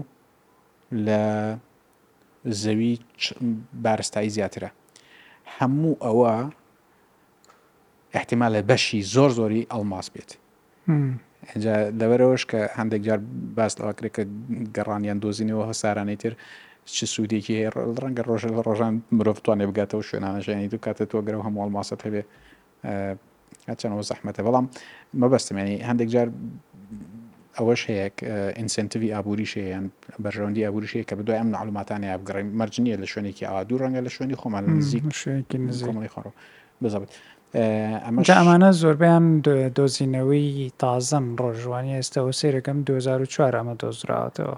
لە 1.07 1.23
زەوی 2.47 2.99
بارستایی 3.83 4.31
زیاترە 4.31 4.71
هەموو 5.61 5.97
ئەوە 6.07 6.53
احتیمال 8.15 8.61
لە 8.61 8.63
بەشی 8.63 9.03
زۆر 9.03 9.31
زۆری 9.39 9.67
ئەلماس 9.73 10.07
بێت 10.15 10.31
اینجا 11.53 11.75
دەبەرەوەش 12.01 12.43
کە 12.51 12.61
هەندێک 12.79 13.03
جار 13.07 13.21
باس 13.57 13.73
لەواکرێت 13.81 14.13
کە 14.17 14.23
گەڕانیان 14.77 15.19
دۆزینەوە 15.23 15.65
هەسارانەی 15.71 16.19
تر 16.23 16.33
چ 16.97 16.99
سوودێکی 17.15 17.57
ڕەنگە 18.03 18.23
ڕۆژە 18.29 18.49
لە 18.57 18.63
ڕۆژان 18.67 18.93
مرۆڤ 19.17 19.39
توانێ 19.45 19.67
بگاتەوە 19.71 20.03
شوێنانەژێنی 20.09 20.69
دوو 20.73 20.85
کاتە 20.87 21.05
تۆ 21.11 21.17
گەرە 21.27 21.39
هەموو 21.47 21.63
ئەلماسەت 21.65 22.01
هەبێ 22.07 22.23
هەچەنەوە 23.71 24.03
زەحمەتە 24.11 24.41
بەڵام 24.47 24.67
مەبەستمێنی 25.21 25.77
هەندێک 25.89 26.09
جار 26.15 26.29
ئەوەش 27.61 27.81
هەیەک 27.91 28.17
ئینسنتوی 28.59 29.11
ئابووریشیان 29.17 29.85
بەژەوەندی 30.25 30.63
ئابووریشەیە 30.67 31.05
کە 31.09 31.15
بدوای 31.21 31.39
ئەم 31.43 31.49
معلوماتانە 31.57 32.09
بگەڕین 32.21 32.49
مەرجنیە 32.61 32.97
لە 33.03 33.07
شوێنێکی 33.13 33.45
ئاوا 33.49 33.63
دوو 33.69 33.79
ڕەنگە 33.83 34.01
لە 34.07 34.11
شوێنی 34.15 34.37
خۆمان 34.41 34.63
نزیک 34.79 35.05
نزیکڵی 35.69 36.11
خڕ 36.15 36.27
بزبێت. 36.83 37.11
ئەمەجا 38.07 38.35
ئەمانە 38.41 38.71
زۆربیان 38.83 39.25
دۆزینەوەی 39.77 40.47
تازەم 40.83 41.27
ڕۆژوانی 41.43 41.93
ئێستا 41.99 42.21
و 42.27 42.31
سیرەکەم 42.41 42.79
2004 42.83 43.55
ئەمە 43.59 43.75
دۆزراوەتەوە 43.83 44.57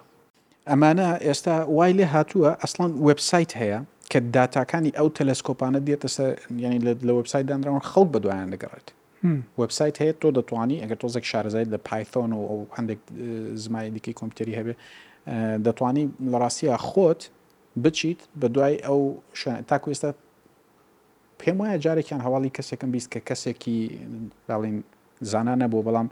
ئەمانە 0.70 1.08
ئێستا 1.26 1.54
وای 1.76 1.92
لێ 1.98 2.06
هاتووە 2.14 2.50
ئەسڵان 2.62 2.90
وبسایت 3.06 3.50
هەیە 3.62 3.78
کە 4.10 4.18
داتاکانی 4.34 4.90
ئەو 4.98 5.08
تەلەسکۆپانە 5.18 5.78
دێتە 5.88 6.08
سەر 6.16 6.30
ینی 6.64 6.78
لە 7.06 7.12
وبسایت 7.18 7.46
دانراون 7.48 7.82
خەڵک 7.90 8.08
بەدوایان 8.14 8.48
دەگەڕێت 8.54 8.88
وبسایت 9.58 9.96
هەیە 10.02 10.12
تۆ 10.22 10.28
دەتوانی 10.38 10.76
ئەگەر 10.82 10.98
تۆزێک 11.02 11.24
شارزایت 11.30 11.68
لە 11.74 11.78
پایتۆن 11.88 12.30
و 12.36 12.40
ئەو 12.50 12.58
هەندێک 12.76 12.98
زمانی 13.64 13.90
دیکەی 13.98 14.14
کۆمپیوتری 14.20 14.54
هەبێ 14.60 14.74
دەتوانی 15.66 16.04
لەڕاستیە 16.32 16.74
خۆت 16.88 17.20
بچیت 17.84 18.20
بە 18.40 18.46
دوای 18.54 18.76
ئەو 18.86 19.00
تاکو 19.70 19.88
ئێستا 19.92 20.10
پێم 21.40 21.56
وایە 21.62 21.78
جارێکیان 21.84 22.20
هەواڵی 22.26 22.50
کەسێکم 22.56 22.90
بیست 22.94 23.08
کە 23.14 23.20
کەسێکی 23.28 23.78
باڵین 24.48 24.76
زانانە 25.30 25.66
بۆ 25.72 25.78
بەڵام 25.86 26.08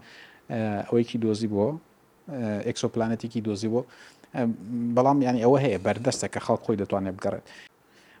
ئەوەیکی 0.87 1.17
دۆزی 1.23 1.47
بووە 1.53 1.69
ئەکسۆپلانەتێکی 2.67 3.41
دۆزی 3.47 3.69
بۆ 3.73 3.81
بەڵام 4.97 5.17
ینی 5.27 5.41
ئەوە 5.45 5.59
هەیە 5.65 5.79
بەردەستە 5.85 6.27
کە 6.33 6.39
خەڵ 6.45 6.57
خۆی 6.65 6.77
دەتوانێت 6.81 7.15
بگەڕێت 7.17 7.45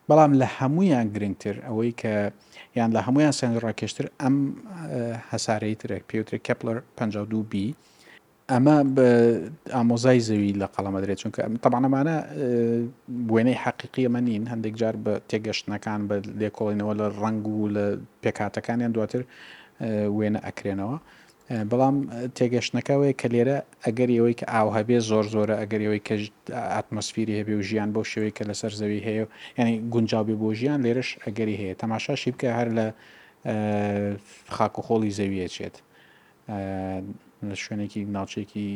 بەڵام 0.09 0.31
لە 0.41 0.47
هەمویان 0.59 1.07
گرنگتر 1.15 1.55
ئەوەی 1.67 1.91
کە 2.01 2.13
یان 2.79 2.89
لە 2.95 3.01
هەمویان 3.07 3.33
سند 3.39 3.55
ڕاکێشتر 3.65 4.05
ئەم 4.21 4.35
هەسارەی 5.29 5.75
ترێک 5.81 6.03
پێوتری 6.11 6.39
کەپلەر 6.47 6.77
52 6.99 7.43
بی 7.51 7.67
ئەمە 8.51 8.75
ئامۆزای 9.75 10.19
زەوی 10.27 10.51
لە 10.61 10.67
قەڵەمە 10.75 10.99
درێت 11.03 11.19
چونکە 11.23 11.41
تەبانەمانە 11.63 12.17
بێنەی 13.29 13.61
حەقیقیمە 13.63 14.19
نین 14.27 14.43
هەندێک 14.53 14.73
جار 14.81 14.95
بە 15.05 15.13
تێگەشتەکان 15.29 16.01
بە 16.09 16.15
لێکۆڵینەوە 16.41 16.93
لە 16.99 17.05
ڕنگ 17.21 17.43
و 17.49 17.69
لە 17.75 17.85
پێکاتەکانیان 18.21 18.91
دواتر 18.95 19.21
وێنە 20.17 20.39
ئەکرێنەوە. 20.47 20.97
بەڵام 21.71 21.97
تێگەشتەکەەوەی 22.37 23.13
کە 23.19 23.27
لێرە 23.33 23.57
ئەگەر 23.85 24.09
ئەوەی 24.15 24.33
کە 24.39 24.45
ئاو 24.53 24.67
هەبێ 24.77 24.97
زۆر 25.09 25.25
زۆرە 25.35 25.55
ئەگەریەوەی 25.61 26.01
کە 26.07 26.15
ئاتمۆسفری 26.73 27.33
هەبێ 27.39 27.53
و 27.59 27.63
ژیان 27.69 27.89
بۆ 27.95 28.01
شێوەی 28.11 28.33
کە 28.37 28.43
لەسەر 28.49 28.71
زەوی 28.79 29.01
هەیە 29.07 29.23
و 29.25 29.31
ینی 29.59 29.73
گونجاوی 29.93 30.35
بۆ 30.41 30.49
ژیان 30.59 30.79
لێرەش 30.85 31.09
ئەگەری 31.23 31.57
هەیە 31.61 31.73
تەماشاشی 31.81 32.31
بکە 32.33 32.47
هەر 32.57 32.69
لە 32.77 32.87
خاکوخۆڵی 34.55 35.11
زەویە 35.19 35.47
چێت 35.55 35.75
لە 37.49 37.55
شوێنێکی 37.63 38.01
ناوچێکی 38.15 38.69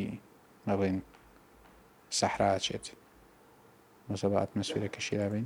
نەڵێن 0.68 0.98
سەحرا 2.20 2.52
چێت 2.66 2.86
مەسە 4.10 4.28
بە 4.32 4.38
ئاتمەسفرە 4.42 4.88
کەشیرابین 4.96 5.46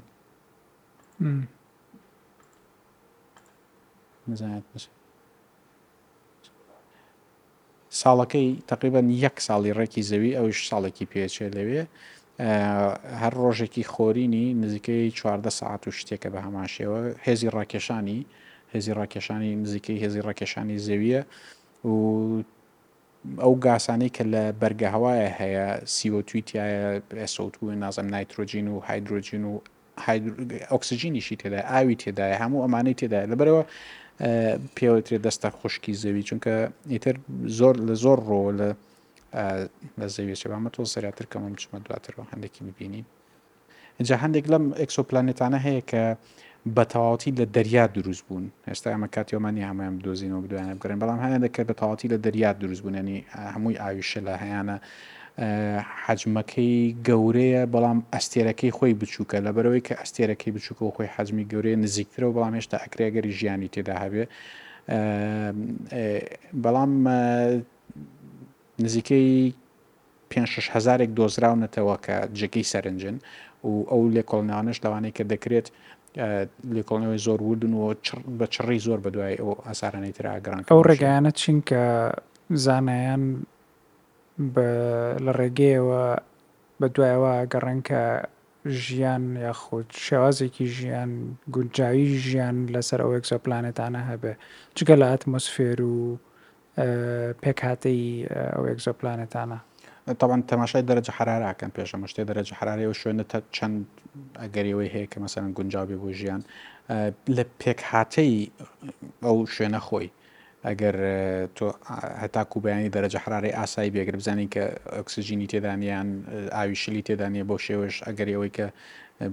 نزانێت 4.32 4.66
بەسێت 4.72 4.96
ساڵەکەی 8.02 8.48
تقریبان 8.72 9.06
یەک 9.24 9.36
ساڵی 9.48 9.72
ڕێکی 9.80 10.02
زەوی 10.12 10.32
ئەوش 10.40 10.58
ساڵێکی 10.72 11.06
پێچێ 11.12 11.48
لەوێ 11.58 11.82
هەر 13.22 13.34
ڕۆژێکی 13.44 13.84
خۆرینی 13.94 14.48
نزیکەی 14.64 15.12
14 15.12 15.50
ساعت 15.60 15.82
و 15.88 15.92
شتێکە 16.00 16.30
بە 16.34 16.40
هەماشەوە 16.48 17.00
هێزی 17.26 17.50
ڕاکێشانی 17.56 18.20
هێزی 18.74 18.94
ڕاکێشانی 19.00 19.52
نزیکەی 19.64 20.00
هێزی 20.04 20.22
ڕاکێشانی 20.28 20.78
زەویە 20.88 21.22
و 21.88 21.94
ئەو 23.44 23.54
گاسانەی 23.66 24.12
کە 24.16 24.24
لە 24.34 24.44
بەرگە 24.62 24.90
هەوایە 24.96 25.30
هەیە 25.40 25.68
CO2 27.34 27.58
نازم 27.84 28.08
نایترۆژین 28.16 28.68
و 28.74 28.76
هایدروژین 28.88 29.44
و 29.52 29.54
ئۆکسسیژینیشی 30.72 31.36
تێدا 31.42 31.60
ئاوی 31.72 31.96
تێدایە 32.02 32.36
هەموو 32.44 32.64
ئەمانەی 32.66 32.96
تێدایە 33.00 33.28
لەبەرەوە 33.32 33.64
پێوەترێت 34.76 35.22
دەستە 35.28 35.50
خوشکی 35.60 35.94
زەوی 36.04 36.24
چونکە 36.28 36.54
ئیتر 36.92 37.16
زۆر 37.60 37.76
لە 37.88 37.94
زۆر 38.04 38.20
ڕۆ 38.30 38.42
لە 38.60 38.70
لە 40.00 40.08
زەوی 40.16 40.36
شێبامە 40.42 40.70
تۆ 40.76 40.82
سەراتر 40.94 41.26
کەمە 41.32 41.50
چمە 41.62 41.80
دواترەوە 41.86 42.24
هەندێکی 42.32 42.62
میبینی 42.68 43.02
اینجا 44.00 44.16
هەندێک 44.24 44.46
لەم 44.54 44.66
ئەکسۆپلانێتانە 44.82 45.60
هەیە 45.66 45.82
کە 45.92 46.04
بە 46.76 46.84
تەواوەتی 46.92 47.32
لە 47.40 47.46
دەریا 47.56 47.86
دروست 47.96 48.24
بوون 48.28 48.46
هێستا 48.70 48.88
ئەمە 48.96 49.08
کاتیۆمانی 49.16 49.68
هەمایم 49.70 49.96
دۆزینەوە 50.06 50.48
دوایانە 50.52 50.76
بگەن 50.80 51.00
بەڵام 51.02 51.20
هەیە 51.26 51.40
دەکرد 51.46 51.68
بە 51.72 51.76
تەواوەتی 51.80 52.08
لە 52.14 52.18
دەریا 52.26 52.52
دروست 52.62 52.82
بوونەنی 52.86 53.18
هەمووی 53.54 53.80
ئاویشە 53.82 54.22
لە 54.28 54.34
هەیەە 54.42 54.62
حجمەکەی 56.06 56.76
گەورەیە 57.08 57.64
بەڵام 57.74 58.00
ئەستێرەکەی 58.16 58.72
خۆی 58.78 58.94
بچووکە 59.02 59.38
لەبەرەوەی 59.46 59.84
کە 59.88 59.94
ئەستێرەکەی 60.02 60.52
بچووکەوە 60.56 60.92
خۆی 60.96 61.10
حەزمی 61.16 61.46
گەورەیە 61.52 61.78
نزیکترەوە 61.86 62.32
بەڵام 62.36 62.54
هێشتا 62.58 62.78
ئەکرێگەری 62.84 63.32
ژیانی 63.40 63.70
تێدا 63.74 63.96
هەبێ 64.04 64.24
بەڵام 66.64 66.92
نزیکەی 68.84 69.56
5 70.30 70.60
هزارێک 70.76 71.10
دۆزراونەتەوە 71.20 71.96
کە 72.06 72.16
جەکەی 72.40 72.66
سەرنجن 72.72 73.16
و 73.70 73.74
ئەو 73.92 74.02
لێکۆڵناانش 74.16 74.78
لەوانەیە 74.84 75.14
کە 75.18 75.24
دەکرێت 75.34 75.68
لێکۆڵنەوەی 76.76 77.20
زۆر 77.28 77.40
وردن 77.48 77.74
و 77.74 77.94
بە 78.40 78.46
چڕی 78.54 78.80
زۆر 78.88 79.00
بەدوای 79.06 79.36
ئەو 79.42 79.52
ئاسارانەی 79.68 80.12
تراگران 80.18 80.62
ئەو 80.72 80.82
ڕێگایانە 80.90 81.32
چین 81.40 81.58
کە 81.70 81.82
زانایان 82.66 83.24
لە 85.26 85.32
ڕێگەیەوە 85.40 86.04
بە 86.80 86.88
دوایەوە 86.96 87.32
گەڕەنکە 87.54 88.02
ژیان 88.84 89.24
یاخود 89.46 89.88
شێوازێکی 90.06 90.66
ژیان 90.78 91.12
گونجاوی 91.56 92.08
ژیان 92.28 92.58
لەسەر 92.76 93.00
ئەو 93.04 93.12
ئەگزۆپلانێتانە 93.16 94.02
هەبێ 94.10 94.34
جگە 94.78 94.96
لە 95.02 95.06
ئاتمۆسفێر 95.12 95.80
و 95.92 95.98
پێکاتەی 97.44 98.04
ئەو 98.56 98.64
ئەگزۆپلانێتانە 98.70 99.60
طبعاً 100.22 100.38
تەماشای 100.52 100.84
دەرەجە 100.90 101.12
حراراکەن 101.18 101.72
پێشە 101.78 101.98
مشتێ 102.04 102.24
دەرەجە 102.30 102.54
حرارەوە 102.60 102.94
شوێنێتە 103.02 103.40
چەند 103.56 103.84
ئەگەریەوەی 104.42 104.90
هەیە 104.96 105.08
کە 105.12 105.18
مەسەرن 105.24 105.52
گونجاوی 105.58 105.98
بۆ 106.02 106.10
ژیان 106.20 106.42
لە 107.38 107.44
پێک 107.62 107.80
هااتەی 107.92 108.34
ئەو 109.26 109.38
شوێنە 109.56 109.80
خۆی 109.88 110.08
ئەگەر 110.68 110.96
تۆ 111.58 111.68
هەتاکو 112.22 112.58
بەیانی 112.66 112.90
دەرەجە 112.96 113.20
حرارەی 113.24 113.56
ئاسایی 113.60 113.94
بێگر 113.96 114.16
بزانین 114.22 114.50
کە 114.54 114.64
ئۆکسسیژینی 114.98 115.48
تێدانیان 115.52 116.08
ئاویشلی 116.58 117.06
تێدانە 117.08 117.42
بۆ 117.50 117.56
شێوەش 117.66 117.96
ئەگەر 118.08 118.28
ئەوەی 118.34 118.52
کە 118.58 118.68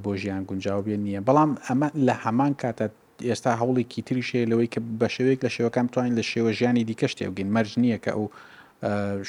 بۆ 0.05 0.13
ژیان 0.23 0.43
گونجاو 0.49 0.81
بێن 0.87 1.03
نییە 1.07 1.21
بەڵام 1.29 1.51
ئەمە 1.67 1.89
لە 2.07 2.15
هەمان 2.25 2.53
کاتە 2.61 2.87
ئێستا 3.29 3.53
هەوڵێکی 3.61 4.01
تریشەیە 4.09 4.49
لەوەی 4.51 4.71
کە 4.75 4.79
بە 5.01 5.09
شێوەیەک 5.15 5.41
لە 5.47 5.51
شێوەکان 5.57 5.87
توانین 5.93 6.15
لە 6.21 6.25
شێوە 6.31 6.51
ژیانی 6.59 6.85
دیکە 6.91 7.07
شتێبگەین 7.13 7.51
مەرج 7.57 7.71
نییە 7.83 7.99
کە 8.05 8.11
ئەو 8.17 8.25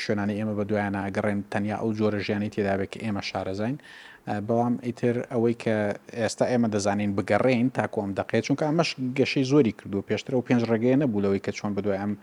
شوێنانی 0.03 0.37
ئێمە 0.39 0.53
بە 0.59 0.63
دویانە 0.69 1.01
ئەگەڕێن 1.05 1.39
تەنیا 1.51 1.77
ئەو 1.81 1.89
جۆرە 1.97 2.19
ژیانی 2.27 2.49
تێدابێت 2.53 2.89
کە 2.93 2.99
ئێمە 3.05 3.23
شارەزین 3.29 3.75
بەڵام 4.47 4.75
ئیتر 4.85 5.15
ئەوەی 5.31 5.53
کە 5.63 5.75
ئێستا 6.19 6.45
ئێمە 6.51 6.67
دەزانین 6.75 7.11
بگەڕین 7.17 7.67
تاکو 7.77 7.97
ئەم 8.03 8.11
دەقێت 8.19 8.43
چونکە 8.47 8.63
ئەمەش 8.69 8.89
گەشەی 9.17 9.45
زۆری 9.51 9.73
کردو 9.79 9.99
پێشتر 10.09 10.33
و 10.35 10.45
پێنج 10.47 10.61
ڕێگەیە 10.71 10.97
نەبووەوەی 11.03 11.41
کە 11.45 11.51
چۆن 11.57 11.71
بدوای 11.77 11.99
ئەم 12.03 12.13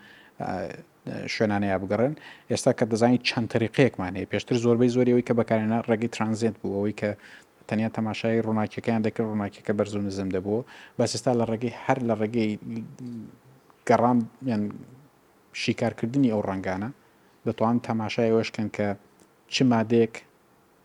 شوێنانەیە 1.35 1.77
بگەڕن 1.83 2.13
ئێستا 2.51 2.73
کە 2.79 2.85
دەزانانی 2.93 3.21
چەند 3.29 3.47
تریقەیەکمانەیە 3.53 4.27
پێشتر 4.33 4.57
زۆربەی 4.65 4.91
زۆریەوەی 4.97 5.25
کە 5.29 5.33
بەکارێنە 5.39 5.79
ڕێگی 5.89 6.09
ترانزیێنت 6.15 6.57
بوو 6.63 6.75
ئەوەی 6.79 6.95
کە 7.01 7.11
تەنیا 7.69 7.89
تەماشای 7.99 8.39
ڕووناکیەکەیان 8.47 9.03
دەکرد 9.07 9.27
ڕووناکیەکە 9.31 9.73
بەرزوو 9.79 10.03
نزم 10.09 10.29
دەبوو 10.35 10.61
بەس 10.99 11.11
ئێستا 11.15 11.33
لە 11.41 11.45
ڕێگەی 11.51 11.73
هەر 11.85 11.99
لە 12.09 12.15
ڕێگەی 12.21 12.51
گەڕام 13.89 14.19
شیکارکردنی 15.63 16.33
ئەو 16.33 16.43
ڕنگانە 16.49 16.91
دەتوان 17.47 17.77
تەماشای 17.89 18.31
وشکن 18.37 18.69
کە 18.77 18.89
چ 19.55 19.57
مادێک 19.73 20.15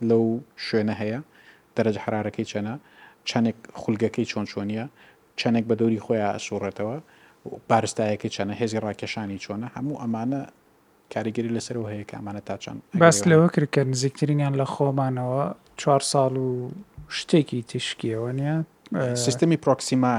لەو 0.10 0.23
شوێنە 0.65 0.95
هەیە 1.01 1.19
دەرەج 1.75 1.95
حرارەکەی 2.03 2.45
چەنە 2.51 2.73
چەندێک 3.29 3.58
خولگەکەی 3.81 4.25
چۆن 4.31 4.45
چۆنیە 4.51 4.86
چەندێک 5.39 5.65
بە 5.69 5.75
دەوری 5.79 5.99
خۆیان 6.05 6.31
ئەسوڕێتەوە 6.36 6.97
پارستایەکە 7.69 8.29
چەنە 8.36 8.53
هێزی 8.62 8.77
ڕاکێشانی 8.86 9.39
چۆنە 9.45 9.67
هەموو 9.75 9.99
ئەمانە 10.03 10.41
کاریگەری 11.13 11.51
لەسەرەوە 11.58 11.88
هەیە 11.93 12.05
کە 12.10 12.15
ئەمانە 12.19 12.41
تاچەند 12.47 12.79
باس 13.03 13.17
لەوە 13.31 13.47
کرد 13.53 13.67
کە 13.75 13.81
نزیکترینیان 13.93 14.53
لە 14.62 14.65
خۆمانەوە 14.73 15.43
چوار 15.81 16.01
ساڵ 16.12 16.34
و 16.47 16.51
شتێکی 17.17 17.60
تشکیەوە 17.73 18.29
نیە 18.39 18.55
سیستمی 19.25 19.58
پرۆکسیما 19.65 20.12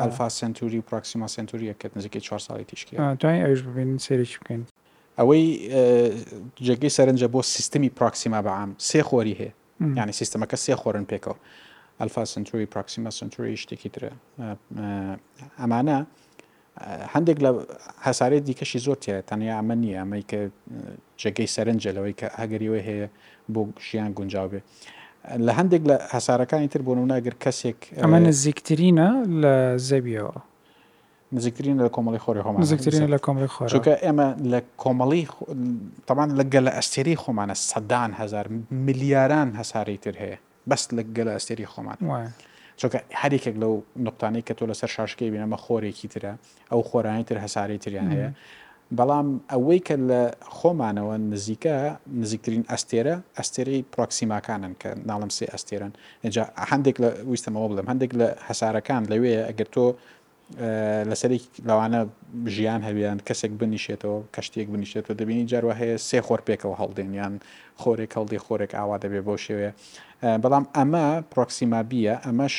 ئەلفا 0.00 0.28
سنتوری 0.40 0.80
پرۆکسیما 0.90 1.26
سنتوریە 1.36 1.74
کە 1.80 1.86
نزیکی 1.96 2.20
چوار 2.26 2.40
ساڵی 2.46 2.64
تشکی 2.72 2.96
دوای 3.22 3.40
ئەوش 3.44 3.60
ببین 3.68 3.90
سێریش 4.06 4.32
بکەین 4.40 4.62
ئەوەی 5.18 5.44
جێگەی 6.66 6.92
سەرنجە 6.96 7.28
بۆ 7.32 7.40
سیستمی 7.54 7.90
پراکسیما 7.98 8.40
بەعام 8.46 8.70
سێ 8.88 9.00
خۆری 9.08 9.34
هەیە 9.40 9.52
ینی 10.00 10.14
سیستمەکە 10.20 10.56
سێ 10.64 10.74
خۆرن 10.82 11.04
پێکەوە 11.12 11.36
ئەلفا 12.00 12.22
سنتوری 12.32 12.66
پراکسیمە 12.74 13.10
سنتوری 13.18 13.56
شتێکی 13.62 13.90
ترە 13.94 14.10
ئەمانە 15.60 15.98
هەندێک 17.14 17.38
لە 17.44 17.50
هەسارێت 18.06 18.42
دیکەشی 18.48 18.80
زۆرتە 18.86 19.14
تەنیا 19.28 19.54
ئەمە 19.58 19.74
نییە 19.82 19.98
ئەمەی 20.02 20.24
کە 20.30 20.40
جێگەی 21.22 21.48
سەرنجە 21.54 21.90
لەوەی 21.96 22.14
کە 22.20 22.26
هەگەریەوە 22.40 22.80
هەیە 22.88 23.06
بۆ 23.54 23.60
ژیان 23.86 24.10
گونجاو 24.18 24.48
بێ 24.52 24.60
لە 25.46 25.52
هەندێک 25.58 25.82
لە 25.90 25.96
هەسارەکانی 26.14 26.68
تر 26.72 26.80
بۆ 26.86 26.92
ناگر 27.12 27.34
کەسێک 27.44 27.80
ئەمە 28.00 28.18
نزیکترینە 28.28 29.08
لە 29.42 29.54
زەبیەوە 29.88 30.38
نزیکترین 31.32 31.86
لە 31.86 31.90
کۆمەڵی 31.90 32.18
خۆری 32.24 32.40
خۆمان 32.42 32.60
نزیکترین 32.62 33.14
لە 33.16 33.20
کۆمەڵی 33.20 33.48
خۆ 33.54 33.66
چکە 33.66 33.96
ئێمە 34.04 34.28
لە 34.52 34.60
کۆمەڵی 34.82 35.24
تەمان 36.08 36.28
لە 36.40 36.44
گەلە 36.54 36.70
ئەستێری 36.78 37.16
خۆمانە 37.22 37.52
سەدان 37.70 38.10
هزار 38.20 38.46
میلیاران 38.70 39.48
هەساری 39.60 39.96
تر 39.98 40.12
هەیە 40.22 40.38
بەست 40.70 40.90
لە 40.96 41.02
گەلە 41.16 41.32
ئەستێری 41.36 41.66
خۆمان 41.72 41.98
وایە. 42.02 42.28
چونکە 42.80 42.98
هەرێکێک 43.20 43.56
لەو 43.62 43.74
نقطانی 43.96 44.42
کە 44.46 44.54
تۆ 44.58 44.64
لەسەر 44.70 44.86
شاشکی 44.96 45.30
بینەمە 45.30 45.56
خۆرێکی 45.64 46.08
ترە 46.14 46.32
ئەو 46.72 46.82
خۆرانی 46.88 47.24
تر 47.28 47.38
هەساری 47.44 47.78
تریان 47.84 48.10
هەیە 48.14 48.30
بەڵام 48.98 49.28
ئەوەی 49.52 49.80
کە 49.88 49.96
لە 50.10 50.20
خۆمانەوە 50.56 51.16
نزیکە 51.32 51.76
نزیکترین 52.20 52.64
ئەستێرە 52.72 53.16
ئەستێرەی 53.38 53.80
پرۆکسیماکانن 53.94 54.72
کە 54.82 54.88
ناڵم 55.08 55.30
سێ 55.36 55.46
ئەستێرن 55.54 55.92
اینجا 56.24 56.42
هەندێک 56.70 56.96
لە 57.02 57.08
ویستەمەوە 57.30 57.68
بڵم 57.70 57.86
هەندێک 57.92 58.12
لە 58.20 58.28
هەسارەکان 58.48 59.02
لەوێ 59.12 59.32
ئەگەر 59.48 59.68
تۆ 59.74 59.86
لەسەری 61.10 61.38
لەوانە 61.68 62.00
ژیان 62.54 62.80
هەویان 62.88 63.18
کەسێک 63.28 63.52
بنیشێتەوە 63.60 64.16
کەشتێک 64.34 64.68
بنیشێتەوە 64.72 65.14
دەبینی 65.20 65.44
جاروا 65.52 65.74
هەیە 65.80 65.96
سێ 66.08 66.18
خۆر 66.26 66.40
پێکەوە 66.48 66.76
هەڵدێنیان 66.80 67.34
خۆرێک 67.82 68.10
هەڵدی 68.16 68.38
خۆرێک 68.46 68.72
ئاوا 68.78 68.96
دەبێ 69.04 69.20
بۆ 69.26 69.34
شێوێ 69.46 69.70
بەڵام 70.42 70.64
ئەمە 70.76 71.06
پرۆکسیمابیە 71.32 72.14
ئەمەش 72.24 72.56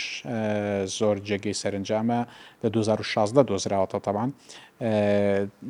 زۆر 0.97 1.15
جێگەی 1.27 1.55
سەرنجامە 1.61 2.19
لە 2.63 2.67
2016 2.69 3.41
دۆزراوەتە 3.49 3.99
تەوان 4.05 4.29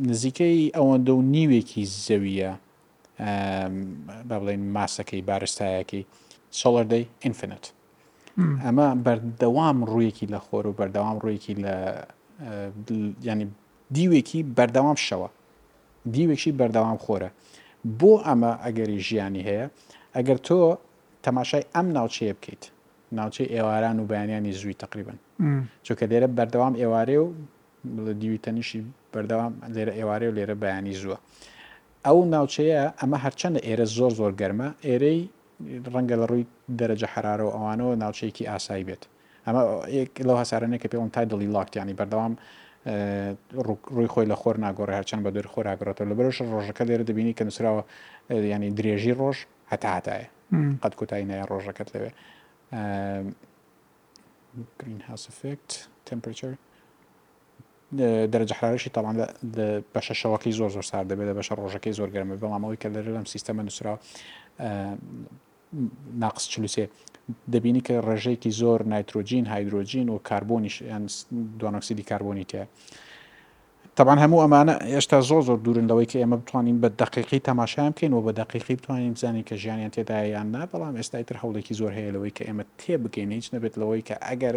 نزیکەی 0.10 0.60
ئەوەندە 0.76 1.12
و 1.18 1.22
نیوێکی 1.34 1.84
زەویە 2.06 2.52
بە 4.28 4.36
بڵین 4.42 4.64
ماسەکەی 4.76 5.22
بارستایەکی 5.30 6.02
سۆلەردەی 6.62 7.04
ئینفنت. 7.24 7.66
ئەمە 8.38 8.88
بەردەوام 9.06 9.78
ڕوویەکی 9.92 10.28
لە 10.34 10.40
خۆر 10.46 10.64
و 10.70 10.74
بەردەوام 10.80 11.16
ڕوویەکی 11.24 11.54
لە 11.64 11.76
ینی 13.30 13.48
دیوێکی 13.96 14.40
بەردەوام 14.58 14.98
شەوە 15.08 15.30
دیوێکی 16.14 16.52
بەردەوام 16.60 16.98
خۆرە 17.06 17.30
بۆ 18.00 18.14
ئەمە 18.28 18.52
ئەگەری 18.64 19.00
ژیانی 19.08 19.44
هەیە 19.50 19.66
ئەگەر 20.16 20.38
تۆ 20.48 20.58
تەماشای 21.26 21.64
ئەم 21.76 21.88
ناوچەیە 21.98 22.34
بکەیت 22.38 22.64
ناوچەی 23.18 23.48
ئێواران 23.56 23.98
و 24.00 24.06
بەیانیانی 24.12 24.52
زووی 24.60 24.76
تقریبن 24.84 25.18
چونکە 25.86 26.04
لێرە 26.12 26.28
بەردەوام 26.38 26.74
ئێوارێ 26.82 27.18
و 27.24 27.28
دیویتەنیشی 28.22 28.82
بەردەوام 29.14 29.54
لێرە 29.76 29.94
ئێوارێ 30.00 30.28
و 30.30 30.34
لێرە 30.38 30.56
بەیانی 30.64 30.94
زووە 31.02 31.18
ئەو 32.06 32.18
ناوچەیە 32.34 32.82
ئەمە 33.00 33.18
هەرچەندە 33.26 33.60
ئێرە 33.68 33.86
زۆر 33.98 34.12
زۆر 34.20 34.32
گەرمە 34.42 34.70
ئێرەی 34.88 35.20
ڕەنگە 35.64 36.16
لە 36.22 36.26
ڕووی 36.32 36.44
دەرەجە 36.80 37.08
حرارە 37.16 37.44
و 37.48 37.52
ئەوانەوە 37.56 37.94
ناوچەیەکی 38.04 38.44
ئاسایی 38.52 38.84
بێت 38.88 39.04
ئەمە 39.46 39.62
لەو 40.28 40.38
هەسارانە 40.42 40.78
کە 40.82 40.88
پێوەم 40.92 41.10
تای 41.16 41.26
دڵی 41.32 41.48
لاکتیانی 41.56 41.94
بەردەوام 42.00 42.34
ڕووی 43.96 44.08
خۆی 44.14 44.26
لە 44.32 44.36
خۆر 44.42 44.56
ناگۆڕ 44.66 44.90
هەرچەند 44.98 45.22
بە 45.26 45.32
دوێر 45.36 45.48
خۆراگرێتەوە 45.54 46.08
لە 46.12 46.16
بەرش 46.18 46.38
ڕۆژەکە 46.54 46.84
لێرە 46.88 47.04
دەبینی 47.10 47.34
کە 47.38 47.44
نووسراوە 47.48 47.84
ینی 48.54 48.72
درێژی 48.78 49.14
ڕۆژ 49.20 49.38
هەتا 49.72 49.90
هاتایە 49.96 50.28
قەت 50.84 50.94
کوتایی 51.00 51.26
نایە 51.30 51.46
ڕۆژەکەت 51.52 51.90
لەوێ 51.94 52.10
گرین 54.80 55.02
هاسفکت 55.10 55.72
تمپچر 56.06 56.54
دەرەجە 58.34 58.56
حرارشی 58.60 58.90
تاڵان 58.96 59.16
بەشە 59.96 60.16
شەوەکەی 60.22 60.54
زۆر 60.60 60.70
زۆر 60.76 60.84
سار 60.92 61.06
دەبێت 61.12 61.30
بەشە 61.40 61.52
ڕۆژەکەی 61.62 61.94
زۆر 62.00 62.10
گەرممە 62.16 62.36
بەڵامەوەی 62.44 62.78
کە 62.82 62.88
لەرە 62.96 63.12
لەم 63.18 63.26
سیستەمە 63.34 63.62
نووسراوە 63.68 63.98
ناقص 66.20 66.48
چلوسێ 66.52 66.88
دەبینی 67.54 67.82
کە 67.88 67.94
ڕێژەیەکی 68.08 68.52
زۆر 68.62 68.80
نایترۆجین 68.92 69.46
هایدروۆجین 69.54 70.08
و 70.10 70.18
کاربۆنیش 70.30 70.76
دوۆکسیدی 71.60 72.04
کاربۆنی 72.12 72.46
تێ. 72.52 72.62
تەبان 73.98 74.18
هەموو 74.24 74.44
ئەمانە 74.44 74.76
ئێشتا 74.94 75.20
زۆ 75.30 75.38
زۆر 75.48 75.60
دوورن 75.66 75.88
لەوەی 75.92 76.08
کە 76.12 76.18
ئێمە 76.22 76.38
بتوانین 76.42 76.78
بە 76.84 76.88
دقیقی 77.02 77.40
تەماشایان 77.48 77.92
بکەین 77.96 78.14
و 78.14 78.26
بە 78.30 78.34
دقیقی 78.42 78.76
بتوانین 78.76 79.14
بزانین 79.14 79.44
کە 79.50 79.54
ژیانیان 79.64 79.92
تێدایان 79.96 80.46
نا 80.56 80.64
بەڵام 80.72 80.96
ئێستا 81.00 81.18
تر 81.30 81.38
هەوڵێکی 81.44 81.74
زۆر 81.82 81.92
هەیە 82.00 82.12
لەوەی 82.16 82.34
کە 82.38 82.44
ئێمە 82.48 82.66
تێ 82.80 82.96
بگەین 83.04 83.32
هیچ 83.40 83.48
نەبێت 83.54 83.74
لەوەی 83.82 84.02
کە 84.08 84.16
ئەگەر 84.30 84.56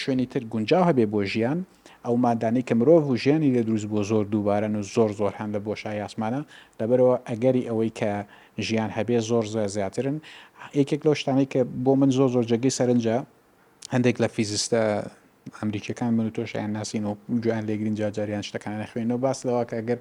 شوێنی 0.00 0.26
تر 0.32 0.42
گونجاو 0.52 0.84
هەبێ 0.90 1.04
بۆ 1.14 1.20
ژیان 1.32 1.58
ئەو 2.06 2.12
مادانی 2.24 2.62
کە 2.68 2.74
مرۆڤ 2.80 3.02
و 3.08 3.16
ژیانی 3.22 3.50
لە 3.56 3.62
دروست 3.68 3.86
بۆ 3.92 4.00
زۆر 4.10 4.24
دووبارەن 4.32 4.74
و 4.76 4.82
زۆر 4.94 5.10
زۆر 5.20 5.32
هەند 5.38 5.52
لە 5.56 5.60
بۆشای 5.66 5.96
یاسمانە 6.06 6.40
لەبەرەوە 6.80 7.14
ئەگەری 7.30 7.62
ئەوەی 7.68 7.90
کە 7.98 8.12
ژیان 8.66 8.90
هەبێ 8.98 9.18
زۆر 9.30 9.44
زۆر 9.54 9.68
زیاترن 9.76 10.16
یەکێک 10.80 11.00
لەو 11.06 11.14
شتانی 11.20 11.46
کە 11.52 11.60
بۆ 11.84 11.92
من 12.00 12.10
زۆر 12.18 12.28
زۆر 12.34 12.44
جگەی 12.52 12.72
سەرنجە 12.78 13.16
هەندێک 13.94 14.16
لە 14.22 14.28
فیزیستە 14.34 14.80
ئەمریکەکان 15.58 16.10
من 16.18 16.26
تۆشیان 16.36 16.70
ناسین 16.76 17.04
و 17.06 17.14
گویان 17.42 17.64
لێگرین 17.68 17.94
جاجاریان 18.00 18.42
شتەکان 18.48 18.74
نەخوێنەوە 18.82 19.18
باس 19.24 19.38
لەوەکە 19.48 19.74
ئەگەر 19.80 19.98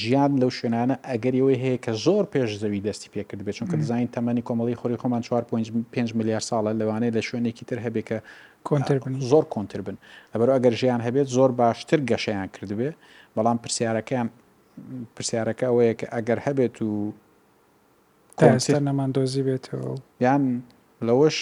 ژیان 0.00 0.32
لەو 0.42 0.50
شوێنانە 0.58 0.94
ئەگەریەوەی 1.10 1.58
هەیە 1.64 1.78
کە 1.84 1.92
زۆر 2.04 2.24
پێش 2.34 2.50
زەوی 2.62 2.80
دەستی 2.86 3.08
پێکرد 3.14 3.40
بێت 3.46 3.54
چونکە 3.58 3.76
دزین 3.82 4.08
تەمەنی 4.16 4.42
کۆمەڵی 4.48 4.74
خۆری 4.80 4.96
خۆمان 5.02 5.22
4.5 5.22 6.14
میلیارد 6.18 6.44
ساڵە 6.50 6.70
لەوانەیە 6.80 7.12
لە 7.18 7.22
شوێنێکی 7.28 7.64
تر 7.68 7.78
هەبێ 7.86 8.02
کە 8.08 8.16
کۆنتر 8.68 8.96
زۆر 9.30 9.44
کۆنتر 9.54 9.80
بن 9.86 9.96
لەبەر 10.32 10.48
ئەگەر 10.56 10.74
ژیان 10.80 11.00
هەبێت 11.06 11.28
زۆر 11.36 11.50
باشتر 11.60 12.00
گەشەیان 12.10 12.48
کردبێ 12.54 12.90
بەڵام 13.36 13.58
پرسیارەکەیان 13.64 14.28
پرسیارەکە 15.16 15.66
ئەوەیە 15.70 15.94
کە 16.00 16.06
ئەگەر 16.14 16.38
هەبێت 16.46 16.76
و 16.82 16.90
نەمان 18.38 19.10
دۆزی 19.18 19.42
بێتەوە 19.48 19.90
یان 20.26 20.42
لەوەش 21.06 21.36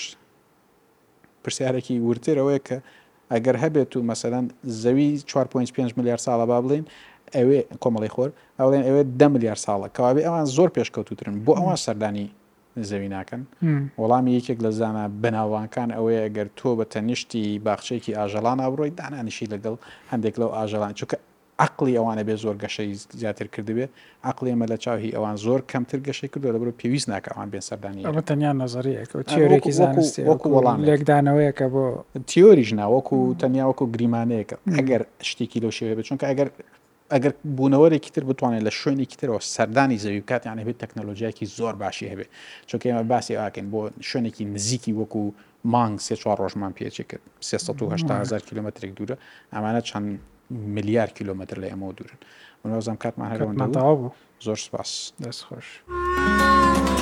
پرسیارێکی 1.43 1.97
ورترەوەی 2.09 2.61
کە 2.69 2.79
ئەگەر 3.33 3.57
هەبێت 3.65 3.91
و 3.97 4.01
مەسەەن 4.11 4.47
زەوی 4.83 5.09
4.5 5.21 5.95
میلیارد 5.99 6.23
ساڵە 6.27 6.45
با 6.51 6.59
بڵین 6.65 6.85
ئەوێ 7.37 7.61
کۆمەڵی 7.83 8.11
خۆر 8.15 8.31
ئەوڵێن 8.59 8.85
ئەوێ 8.89 9.03
ده 9.21 9.27
میلیارد 9.35 9.61
ساڵە 9.67 9.87
کەوابێ 9.97 10.23
ئەوان 10.29 10.47
زۆر 10.57 10.69
پێشکەوتوترن 10.77 11.35
بۆ 11.45 11.53
ئەوان 11.59 11.79
سەردانی 11.85 12.27
زەوی 12.91 13.09
ناکەن 13.17 13.43
وەڵامی 14.01 14.33
یەکێک 14.39 14.59
لە 14.65 14.71
زانە 14.79 15.05
بەناوانکان 15.23 15.89
ئەوەیە 15.97 16.21
ئەگەر 16.27 16.47
تۆ 16.59 16.69
بە 16.79 16.85
تەنیشتی 16.93 17.45
باخچێکی 17.67 18.13
ئاژەڵان 18.19 18.59
ئابڕۆی 18.65 18.91
دانانیشی 19.01 19.47
لەگەڵ 19.53 19.75
هەندێک 20.13 20.35
لەو 20.41 20.51
ئاژەڵان 20.57 20.93
چونکە 20.99 21.17
عقلی 21.63 21.95
ئەوانە 21.99 22.23
بێ 22.27 22.35
زۆر 22.45 22.57
گەشەی 22.63 22.93
زیاتر 23.21 23.47
کردبێ 23.55 23.87
عقلی 24.31 24.51
ئەمە 24.53 24.67
لە 24.73 24.77
چاوی 24.85 25.11
ئەوان 25.17 25.37
زۆر 25.45 25.61
کەمتر 25.73 25.99
گەشەی 26.09 26.29
کردو 26.33 26.53
لەبرو 26.55 26.73
پێویست 26.81 27.09
ناکەوان 27.15 27.49
بێن 27.53 27.63
سەردانی 27.69 28.03
ئەمە 28.09 28.23
تەنیا 28.29 28.53
نظریەکە 28.65 29.17
تیۆرێکی 29.33 29.73
زانستی 29.79 30.23
وەکو 30.31 30.47
وەڵام 30.55 30.79
لێکدانەوەیەکە 30.89 31.67
بۆ 31.75 31.85
تیۆریژ 32.31 32.71
ناوەکو 32.81 33.19
تەنیا 33.41 33.65
وەکو 33.71 33.85
گریمانەیەەکە 33.95 34.57
ئەگەر 34.79 35.03
شتێکی 35.31 35.59
لەو 35.65 35.73
شێوێ 35.79 35.95
بچونکە 35.99 36.25
ئەگەر 36.31 36.49
ئەگەر 37.15 37.33
بوونەوەرێکی 37.57 38.11
تر 38.15 38.25
بتوانێت 38.31 38.63
لە 38.69 38.73
شوێنێکی 38.81 39.17
ترەوە 39.21 39.41
سەردانی 39.55 39.99
زەوی 40.05 40.21
بکات 40.25 40.43
یان 40.47 40.59
هەبێت 40.63 40.79
تەکنەلۆژیاکی 40.83 41.45
زۆر 41.59 41.75
باشی 41.83 42.07
هەبێت 42.13 42.29
چونکە 42.69 42.85
ئێمە 42.89 43.05
باسی 43.13 43.35
ئاکەین 43.43 43.67
بۆ 43.73 43.81
شوێنێکی 44.11 44.45
نزیکی 44.55 44.93
وەکو 45.01 45.23
مانگ 45.75 45.97
سێ 46.07 46.15
چوار 46.23 46.39
ڕۆژمان 46.43 46.73
پێچێ 46.79 47.05
کرد 47.11 47.25
3هزار 47.49 48.43
کیلومترێک 48.49 48.93
دوورە 48.99 49.17
ئەمانە 49.55 49.83
چەند 49.91 50.11
ملیار 50.51 51.07
کیلومتر 51.17 51.57
لە 51.61 51.67
ئەمە 51.73 51.89
دوورن 51.97 52.19
منۆزم 52.65 52.97
کاتمان 53.03 53.29
هەرەوەنداوا 53.33 53.95
بوو 54.01 54.13
زۆر 54.45 54.59
سپاس 54.67 54.93
دەست 55.23 55.43
خۆش. 55.47 56.98